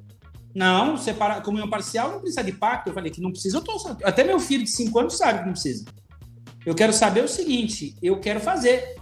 [0.54, 2.88] não, separar comunhão parcial não precisa de pacto.
[2.88, 5.46] Eu falei que não precisa, eu tô, até meu filho de 5 anos sabe que
[5.46, 5.84] não precisa.
[6.64, 9.01] Eu quero saber o seguinte, eu quero fazer.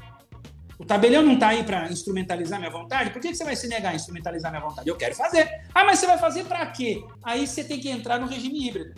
[0.80, 3.10] O tabelião não está aí para instrumentalizar minha vontade?
[3.10, 4.88] Por que, que você vai se negar a instrumentalizar minha vontade?
[4.88, 5.46] Eu quero fazer.
[5.74, 7.04] Ah, mas você vai fazer para quê?
[7.22, 8.94] Aí você tem que entrar no regime híbrido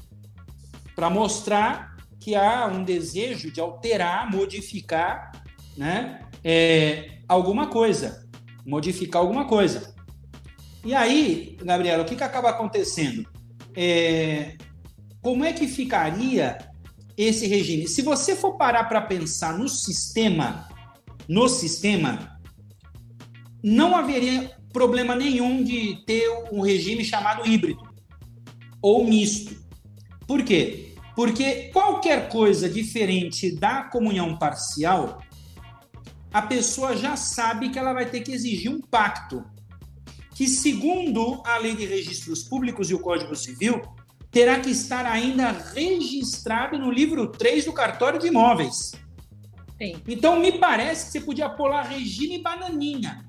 [0.95, 5.33] para mostrar que há um desejo de alterar, modificar,
[5.77, 8.29] né, é, alguma coisa,
[8.65, 9.93] modificar alguma coisa.
[10.85, 13.29] E aí, Gabriela, o que, que acaba acontecendo?
[13.77, 14.57] É,
[15.21, 16.59] como é que ficaria
[17.17, 17.89] esse regime?
[17.89, 20.69] Se você for parar para pensar no sistema
[21.29, 22.41] no sistema,
[23.63, 27.83] não haveria problema nenhum de ter um regime chamado híbrido
[28.81, 29.57] ou misto.
[30.27, 30.95] Por quê?
[31.15, 35.23] Porque qualquer coisa diferente da comunhão parcial,
[36.33, 39.45] a pessoa já sabe que ela vai ter que exigir um pacto,
[40.35, 43.83] que, segundo a Lei de Registros Públicos e o Código Civil,
[44.31, 48.93] terá que estar ainda registrado no livro 3 do cartório de imóveis.
[49.81, 49.97] Sim.
[50.07, 53.25] Então, me parece que você podia pôr lá Regina e Bananinha.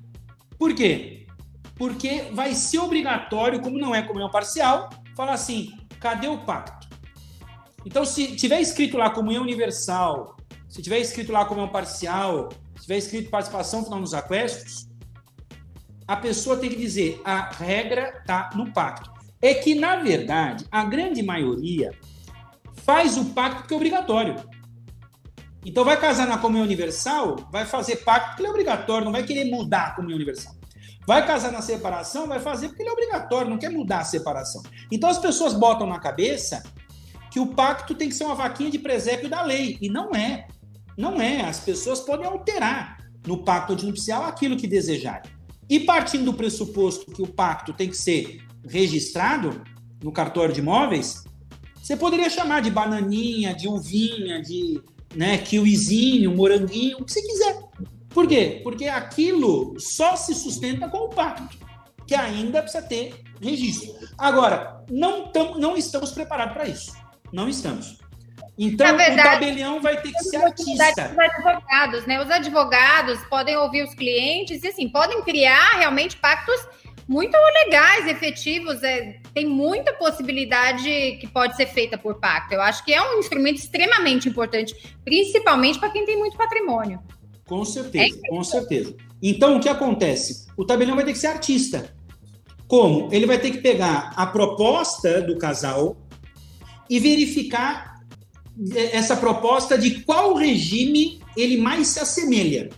[0.58, 1.26] Por quê?
[1.76, 6.88] Porque vai ser obrigatório, como não é comunhão parcial, falar assim: cadê o pacto?
[7.86, 10.38] Então, se tiver escrito lá comunhão universal,
[10.70, 14.88] se tiver escrito lá comunhão parcial, se tiver escrito participação final nos aquestos,
[16.08, 19.12] a pessoa tem que dizer: a regra está no pacto.
[19.41, 21.91] É que, na verdade, a grande maioria
[22.74, 24.36] faz o pacto porque é obrigatório.
[25.66, 29.24] Então vai casar na comunhão universal, vai fazer pacto porque ele é obrigatório, não vai
[29.24, 30.53] querer mudar a comunhão universal.
[31.05, 34.64] Vai casar na separação, vai fazer porque ele é obrigatório, não quer mudar a separação.
[34.91, 36.64] Então as pessoas botam na cabeça
[37.30, 39.78] que o pacto tem que ser uma vaquinha de presépio da lei.
[39.82, 40.47] E não é.
[40.97, 41.41] Não é.
[41.41, 45.32] As pessoas podem alterar no pacto nupcial aquilo que desejarem.
[45.70, 49.61] E partindo do pressuposto que o pacto tem que ser registrado
[50.01, 51.24] no cartório de imóveis,
[51.82, 54.82] você poderia chamar de bananinha, de uvinha, de
[55.16, 57.59] né, kiwizinho, moranguinho, o que você quiser.
[58.09, 58.61] Por quê?
[58.64, 61.57] Porque aquilo só se sustenta com o pacto,
[62.05, 63.93] que ainda precisa ter registro.
[64.18, 66.93] Agora, não, tam, não estamos preparados para isso.
[67.32, 67.97] Não estamos.
[68.57, 71.11] Então, verdade, o tabelião vai ter que ser artista.
[71.11, 72.22] Os advogados, né?
[72.22, 76.68] Os advogados podem ouvir os clientes e, assim, podem criar realmente pactos
[77.08, 77.36] muito
[77.66, 78.82] legais, efetivos.
[78.84, 82.54] É, tem muita possibilidade que pode ser feita por pacto.
[82.54, 86.99] Eu acho que é um instrumento extremamente importante, principalmente para quem tem muito patrimônio.
[87.45, 88.95] Com certeza, é com certeza.
[89.22, 90.47] Então, o que acontece?
[90.58, 91.93] O tabelião vai ter que ser artista.
[92.68, 93.10] Como?
[93.12, 95.97] Ele vai ter que pegar a proposta do casal
[96.89, 97.93] e verificar
[98.74, 102.70] é, essa proposta de qual regime ele mais se assemelha.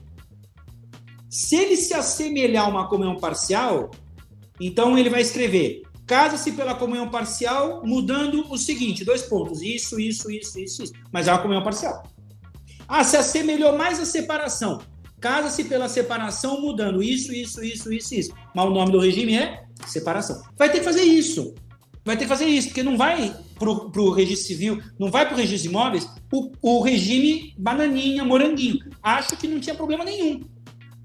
[1.30, 3.92] Se ele se assemelhar a uma comunhão parcial,
[4.60, 10.30] então ele vai escrever: casa-se pela comunhão parcial, mudando o seguinte: dois pontos, isso, isso,
[10.32, 10.94] isso, isso, isso.
[11.12, 12.04] Mas é uma comunhão parcial.
[12.88, 14.80] Ah, se assemelhou mais à separação.
[15.20, 18.34] Casa-se pela separação, mudando isso, isso, isso, isso, isso.
[18.54, 20.44] Mas o nome do regime é separação.
[20.56, 21.56] Vai ter que fazer isso.
[22.04, 25.34] Vai ter que fazer isso, porque não vai para o registro civil, não vai para
[25.34, 28.78] o registro de imóveis o, o regime bananinha, moranguinho.
[29.02, 30.42] Acho que não tinha problema nenhum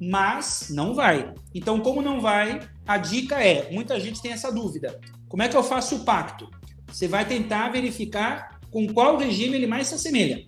[0.01, 1.35] mas não vai.
[1.55, 5.01] Então, como não vai, a dica é: muita gente tem essa dúvida.
[5.29, 6.51] Como é que eu faço o pacto?
[6.89, 10.45] Você vai tentar verificar com qual regime ele mais se assemelha.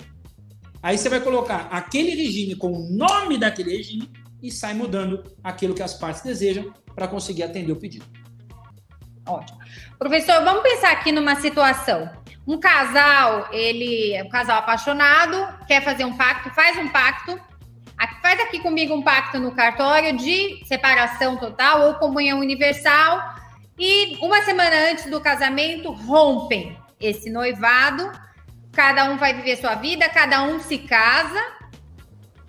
[0.82, 4.10] Aí você vai colocar aquele regime com o nome daquele regime
[4.42, 8.06] e sai mudando aquilo que as partes desejam para conseguir atender o pedido.
[9.24, 9.60] Ótimo.
[9.96, 12.10] Professor, vamos pensar aqui numa situação.
[12.44, 15.36] Um casal, ele é um casal apaixonado,
[15.68, 17.40] quer fazer um pacto, faz um pacto,
[18.20, 23.34] faz aqui comigo um pacto no cartório de separação total ou comunhão universal
[23.78, 28.10] e uma semana antes do casamento rompem esse noivado,
[28.72, 31.40] cada um vai viver sua vida, cada um se casa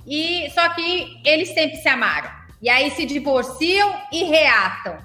[0.06, 2.30] e só que eles sempre se amaram.
[2.62, 4.98] E aí se divorciam e reatam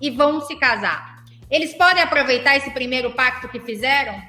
[0.00, 1.22] e vão se casar.
[1.50, 4.20] Eles podem aproveitar esse primeiro pacto que fizeram?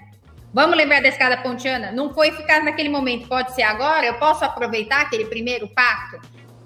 [0.56, 1.92] Vamos lembrar da escada pontiana?
[1.92, 4.06] Não foi ficar naquele momento, pode ser agora?
[4.06, 6.18] Eu posso aproveitar aquele primeiro pacto?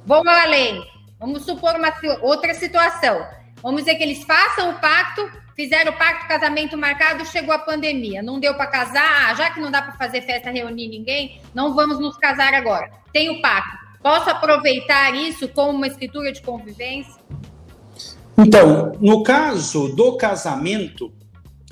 [0.05, 0.85] Vamos além.
[1.19, 3.25] Vamos supor uma outra situação.
[3.63, 8.21] Vamos dizer que eles façam o pacto, fizeram o pacto, casamento marcado, chegou a pandemia,
[8.21, 11.73] não deu para casar, ah, já que não dá para fazer festa, reunir ninguém, não
[11.73, 12.91] vamos nos casar agora.
[13.11, 13.75] Tem o pacto.
[14.03, 17.19] Posso aproveitar isso como uma escritura de convivência?
[18.37, 21.11] Então, no caso do casamento,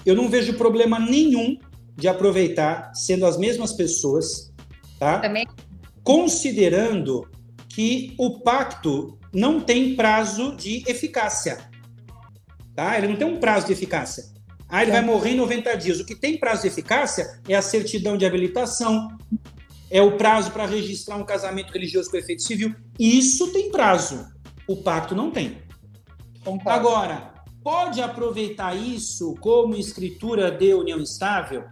[0.04, 1.60] eu não vejo problema nenhum
[1.98, 4.54] de aproveitar sendo as mesmas pessoas,
[5.00, 5.20] tá?
[5.20, 5.46] Também.
[6.04, 7.28] Considerando
[7.68, 11.58] que o pacto não tem prazo de eficácia.
[12.76, 12.98] Tá?
[12.98, 14.24] Ele não tem um prazo de eficácia.
[14.70, 16.00] Ah, ele vai morrer em 90 dias.
[16.00, 19.18] O que tem prazo de eficácia é a certidão de habilitação,
[19.90, 22.76] é o prazo para registrar um casamento religioso com efeito civil.
[23.00, 24.28] Isso tem prazo.
[24.68, 25.58] O pacto não tem.
[26.44, 26.70] Concordo.
[26.70, 27.34] Agora,
[27.64, 31.64] pode aproveitar isso como escritura de união estável?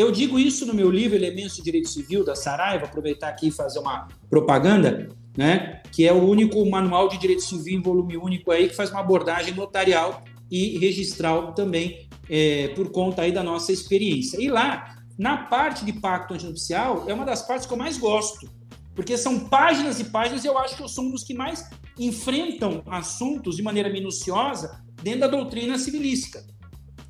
[0.00, 3.50] Eu digo isso no meu livro Elementos de Direito Civil da Saraiva, aproveitar aqui e
[3.50, 5.82] fazer uma propaganda, né?
[5.92, 9.00] Que é o único manual de direito civil em volume único aí que faz uma
[9.00, 14.40] abordagem notarial e registral também é, por conta aí da nossa experiência.
[14.40, 18.48] E lá, na parte de pacto antinupcial, é uma das partes que eu mais gosto,
[18.94, 21.68] porque são páginas e páginas e eu acho que eu sou um dos que mais
[21.98, 26.42] enfrentam assuntos de maneira minuciosa dentro da doutrina civilística.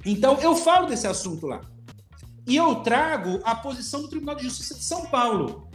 [0.04, 1.60] Então, eu falo desse assunto lá.
[2.50, 5.70] E eu trago a posição do Tribunal de Justiça de São Paulo,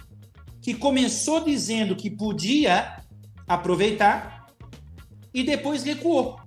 [0.62, 3.02] que começou dizendo que podia
[3.48, 4.48] aproveitar
[5.34, 6.38] e depois recuou.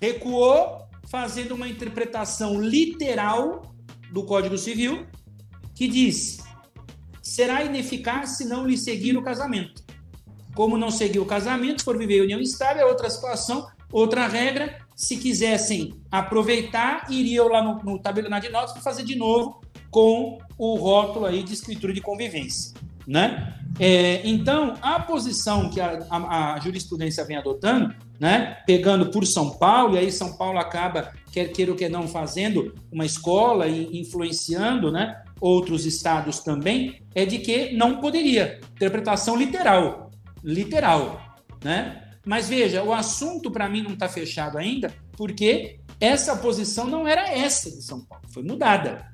[0.00, 3.74] Recuou fazendo uma interpretação literal
[4.10, 5.06] do Código Civil
[5.74, 6.38] que diz:
[7.22, 9.84] será ineficaz se não lhe seguir o casamento.
[10.54, 14.78] Como não seguir o casamento, se for viver união estável, é outra situação, outra regra.
[14.94, 20.38] Se quisessem aproveitar, iriam lá no, no tabelionário de notas para fazer de novo com
[20.56, 22.74] o rótulo aí de escritura de convivência.
[23.06, 23.54] Né?
[23.78, 29.50] É, então, a posição que a, a, a, jurisprudência vem adotando, né, pegando por São
[29.50, 34.00] Paulo, e aí São Paulo acaba, quer queira ou quer não, fazendo uma escola e
[34.00, 38.60] influenciando né, outros estados também, é de que não poderia.
[38.74, 40.04] Interpretação literal
[40.44, 41.22] literal,
[41.64, 42.02] né?
[42.24, 47.28] Mas veja, o assunto para mim não está fechado ainda, porque essa posição não era
[47.28, 49.10] essa de São Paulo, foi mudada.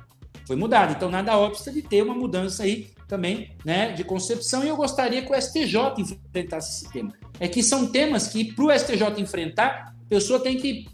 [0.46, 0.92] Foi mudada.
[0.92, 5.22] Então, nada obsta de ter uma mudança aí também né, de concepção, e eu gostaria
[5.22, 7.12] que o STJ enfrentasse esse tema.
[7.38, 10.88] É que são temas que, para o STJ enfrentar, a pessoa tem que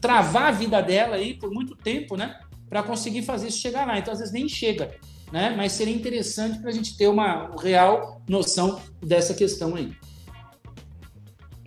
[0.00, 2.38] travar a vida dela aí por muito tempo, né?
[2.68, 3.98] Para conseguir fazer isso chegar lá.
[3.98, 4.92] Então, às vezes, nem chega
[5.32, 5.54] né?
[5.56, 9.92] Mas seria interessante para a gente ter uma real noção dessa questão aí.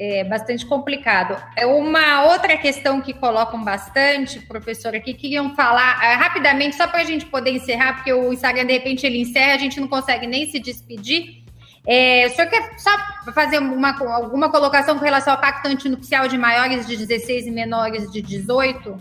[0.02, 1.36] É bastante complicado.
[1.58, 7.02] É uma outra questão que colocam bastante, professor, aqui, queriam falar é, rapidamente, só para
[7.02, 10.26] a gente poder encerrar, porque o Instagram, de repente, ele encerra, a gente não consegue
[10.26, 11.44] nem se despedir.
[11.86, 12.92] É, o senhor quer só
[13.34, 18.10] fazer uma, alguma colocação com relação ao pacto antinupcial de maiores de 16 e menores
[18.10, 18.96] de 18?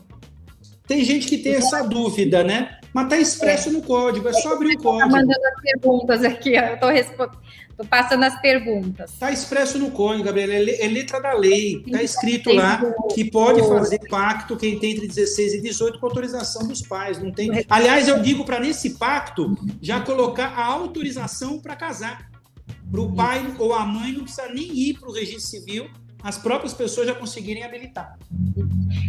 [0.86, 2.77] Tem gente que tem essa dúvida, né?
[2.92, 3.72] Mas está expresso é.
[3.72, 5.06] no código, é só abrir o tá código.
[5.06, 9.12] Estou mandando as perguntas aqui, estou passando as perguntas.
[9.12, 11.82] Está expresso no código, Gabriela, é, é letra da lei.
[11.86, 12.80] Está escrito lá
[13.14, 17.18] que pode fazer pacto quem tem entre 16 e 18 com autorização dos pais.
[17.18, 17.64] Não tem.
[17.68, 22.28] Aliás, eu digo para nesse pacto já colocar a autorização para casar.
[22.90, 25.90] Para o pai ou a mãe não precisa nem ir para o registro civil
[26.22, 28.16] as próprias pessoas já conseguirem habilitar.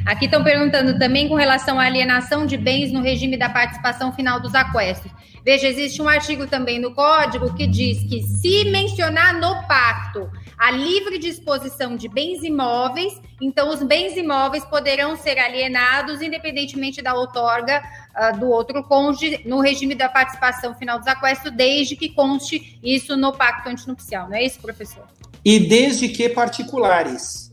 [0.05, 4.39] Aqui estão perguntando também com relação à alienação de bens no regime da participação final
[4.39, 5.11] dos aquestos.
[5.43, 10.71] Veja, existe um artigo também no Código que diz que se mencionar no pacto a
[10.71, 17.81] livre disposição de bens imóveis, então os bens imóveis poderão ser alienados independentemente da outorga
[18.15, 23.15] uh, do outro cônjuge no regime da participação final dos aquestos, desde que conste isso
[23.15, 24.27] no pacto antinupcial.
[24.27, 25.07] Não é isso, professor?
[25.49, 27.51] E desde que particulares.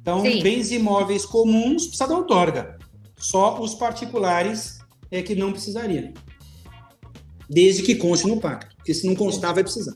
[0.00, 0.42] Então, Sim.
[0.42, 2.78] bens imóveis comuns precisa da outorga.
[3.18, 4.78] Só os particulares
[5.10, 6.14] é que não precisariam.
[7.46, 8.74] Desde que conste no pacto.
[8.76, 9.92] Porque se não constar, vai precisar.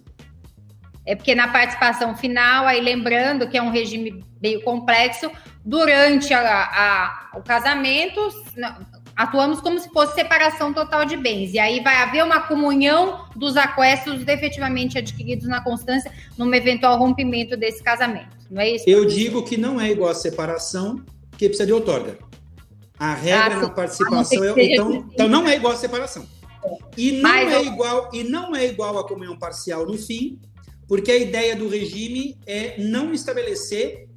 [1.06, 5.30] É porque na participação final, aí lembrando que é um regime meio complexo,
[5.64, 8.20] durante a, a, o casamento,
[9.18, 11.52] atuamos como se fosse separação total de bens.
[11.52, 17.56] E aí vai haver uma comunhão dos aquestos efetivamente adquiridos na constância num eventual rompimento
[17.56, 18.38] desse casamento.
[18.48, 18.84] Não é isso?
[18.86, 21.04] Eu digo que não é igual a separação,
[21.36, 22.16] que precisa de outorga.
[22.96, 26.24] A regra ah, na participação é, então, então não é igual a separação.
[26.96, 30.38] E não, Mas, é igual, e não é igual a comunhão parcial no fim,
[30.86, 34.08] porque a ideia do regime é não estabelecer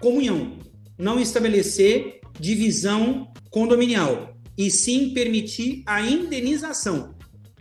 [0.00, 0.58] comunhão,
[0.98, 7.14] não estabelecer divisão condominial, e sim permitir a indenização.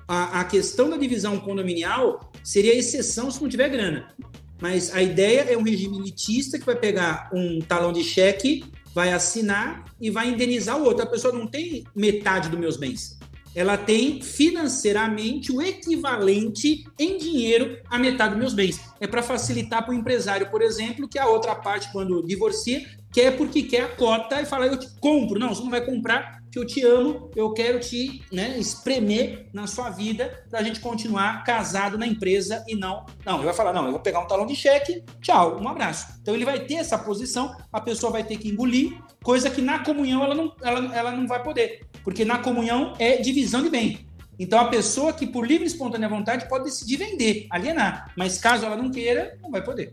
[0.08, 4.12] A, a questão da divisão condominial seria exceção se não tiver grana.
[4.60, 9.14] Mas a ideia é um regime elitista que vai pegar um talão de cheque, vai
[9.14, 11.04] assinar e vai indenizar o outro.
[11.04, 13.20] A pessoa não tem metade dos meus bens.
[13.56, 18.82] Ela tem financeiramente o equivalente em dinheiro a metade dos meus bens.
[19.00, 22.84] É para facilitar para o empresário, por exemplo, que a outra parte, quando divorcia,
[23.14, 25.40] quer porque quer a cota e fala, eu te compro.
[25.40, 29.66] Não, você não vai comprar que eu te amo, eu quero te né, espremer na
[29.66, 33.06] sua vida para a gente continuar casado na empresa e não.
[33.26, 36.16] Não, ele vai falar, não, eu vou pegar um talão de cheque, tchau, um abraço.
[36.22, 39.80] Então ele vai ter essa posição, a pessoa vai ter que engolir, coisa que na
[39.80, 44.08] comunhão ela não, ela, ela não vai poder, porque na comunhão é divisão de bem.
[44.38, 48.64] Então a pessoa que por livre e espontânea vontade pode decidir vender, alienar, mas caso
[48.64, 49.92] ela não queira, não vai poder.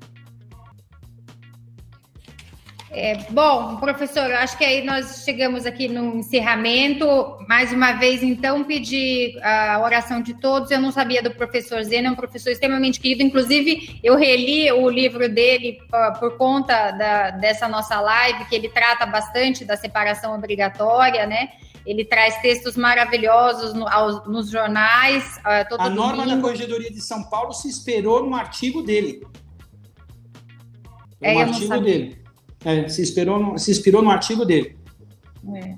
[2.93, 7.07] É, bom, professor, acho que aí nós chegamos aqui no encerramento.
[7.49, 10.73] Mais uma vez, então, pedir a oração de todos.
[10.73, 13.23] Eu não sabia do professor Zena, é um professor extremamente querido.
[13.23, 18.69] Inclusive, eu reli o livro dele uh, por conta da, dessa nossa live, que ele
[18.69, 21.51] trata bastante da separação obrigatória, né?
[21.87, 25.39] Ele traz textos maravilhosos no, aos, nos jornais.
[25.39, 29.25] Uh, todo a norma da Corregedoria de São Paulo se esperou no artigo dele.
[31.21, 32.20] No é, artigo dele.
[32.65, 34.77] É, se, inspirou no, se inspirou no artigo dele.
[35.57, 35.75] É.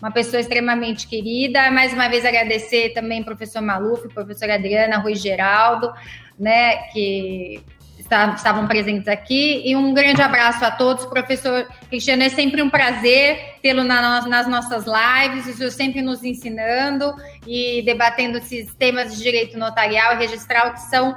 [0.00, 1.70] Uma pessoa extremamente querida.
[1.70, 5.92] Mais uma vez agradecer também professor Maluf, professora Adriana, Rui Geraldo,
[6.38, 7.62] né, que
[7.98, 9.62] estavam presentes aqui.
[9.64, 11.06] E um grande abraço a todos.
[11.06, 16.22] Professor Cristiano, é sempre um prazer tê-lo na, nas nossas lives, o senhor sempre nos
[16.22, 17.14] ensinando
[17.46, 21.14] e debatendo esses temas de direito notarial e registral que são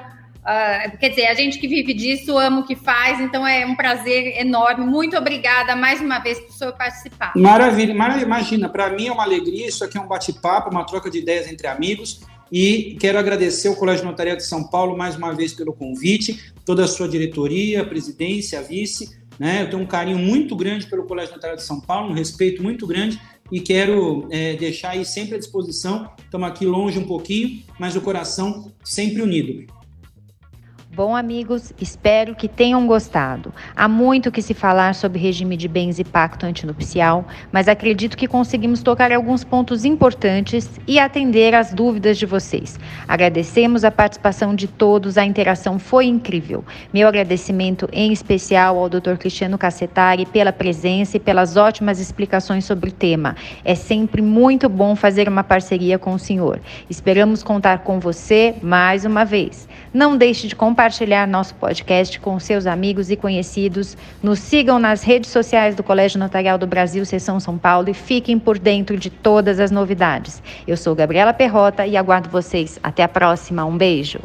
[0.47, 3.75] Uh, quer dizer, a gente que vive disso ama o que faz, então é um
[3.75, 4.85] prazer enorme.
[4.85, 7.33] Muito obrigada mais uma vez por senhor participar.
[7.35, 11.17] Maravilha, imagina, para mim é uma alegria, isso aqui é um bate-papo, uma troca de
[11.17, 12.21] ideias entre amigos.
[12.49, 16.85] E quero agradecer ao Colégio Notariado de São Paulo mais uma vez pelo convite, toda
[16.85, 19.17] a sua diretoria, presidência, vice.
[19.37, 19.63] Né?
[19.63, 22.87] Eu tenho um carinho muito grande pelo Colégio Notariado de São Paulo, um respeito muito
[22.87, 23.19] grande
[23.51, 26.09] e quero é, deixar aí sempre à disposição.
[26.23, 29.67] Estamos aqui longe um pouquinho, mas o coração sempre unido.
[30.97, 33.53] Bom, amigos, espero que tenham gostado.
[33.75, 38.27] Há muito que se falar sobre regime de bens e pacto antinupcial, mas acredito que
[38.27, 42.79] conseguimos tocar alguns pontos importantes e atender às dúvidas de vocês.
[43.07, 46.65] Agradecemos a participação de todos, a interação foi incrível.
[46.91, 49.17] Meu agradecimento em especial ao Dr.
[49.19, 53.35] Cristiano Cassetari pela presença e pelas ótimas explicações sobre o tema.
[53.63, 56.59] É sempre muito bom fazer uma parceria com o senhor.
[56.89, 59.67] Esperamos contar com você mais uma vez.
[59.97, 63.97] Não deixe de compartilhar nosso podcast com seus amigos e conhecidos.
[64.21, 68.37] Nos sigam nas redes sociais do Colégio Notarial do Brasil, Seção São Paulo e fiquem
[68.37, 70.39] por dentro de todas as novidades.
[70.67, 72.79] Eu sou Gabriela Perrota e aguardo vocês.
[72.83, 73.65] Até a próxima.
[73.65, 74.19] Um beijo.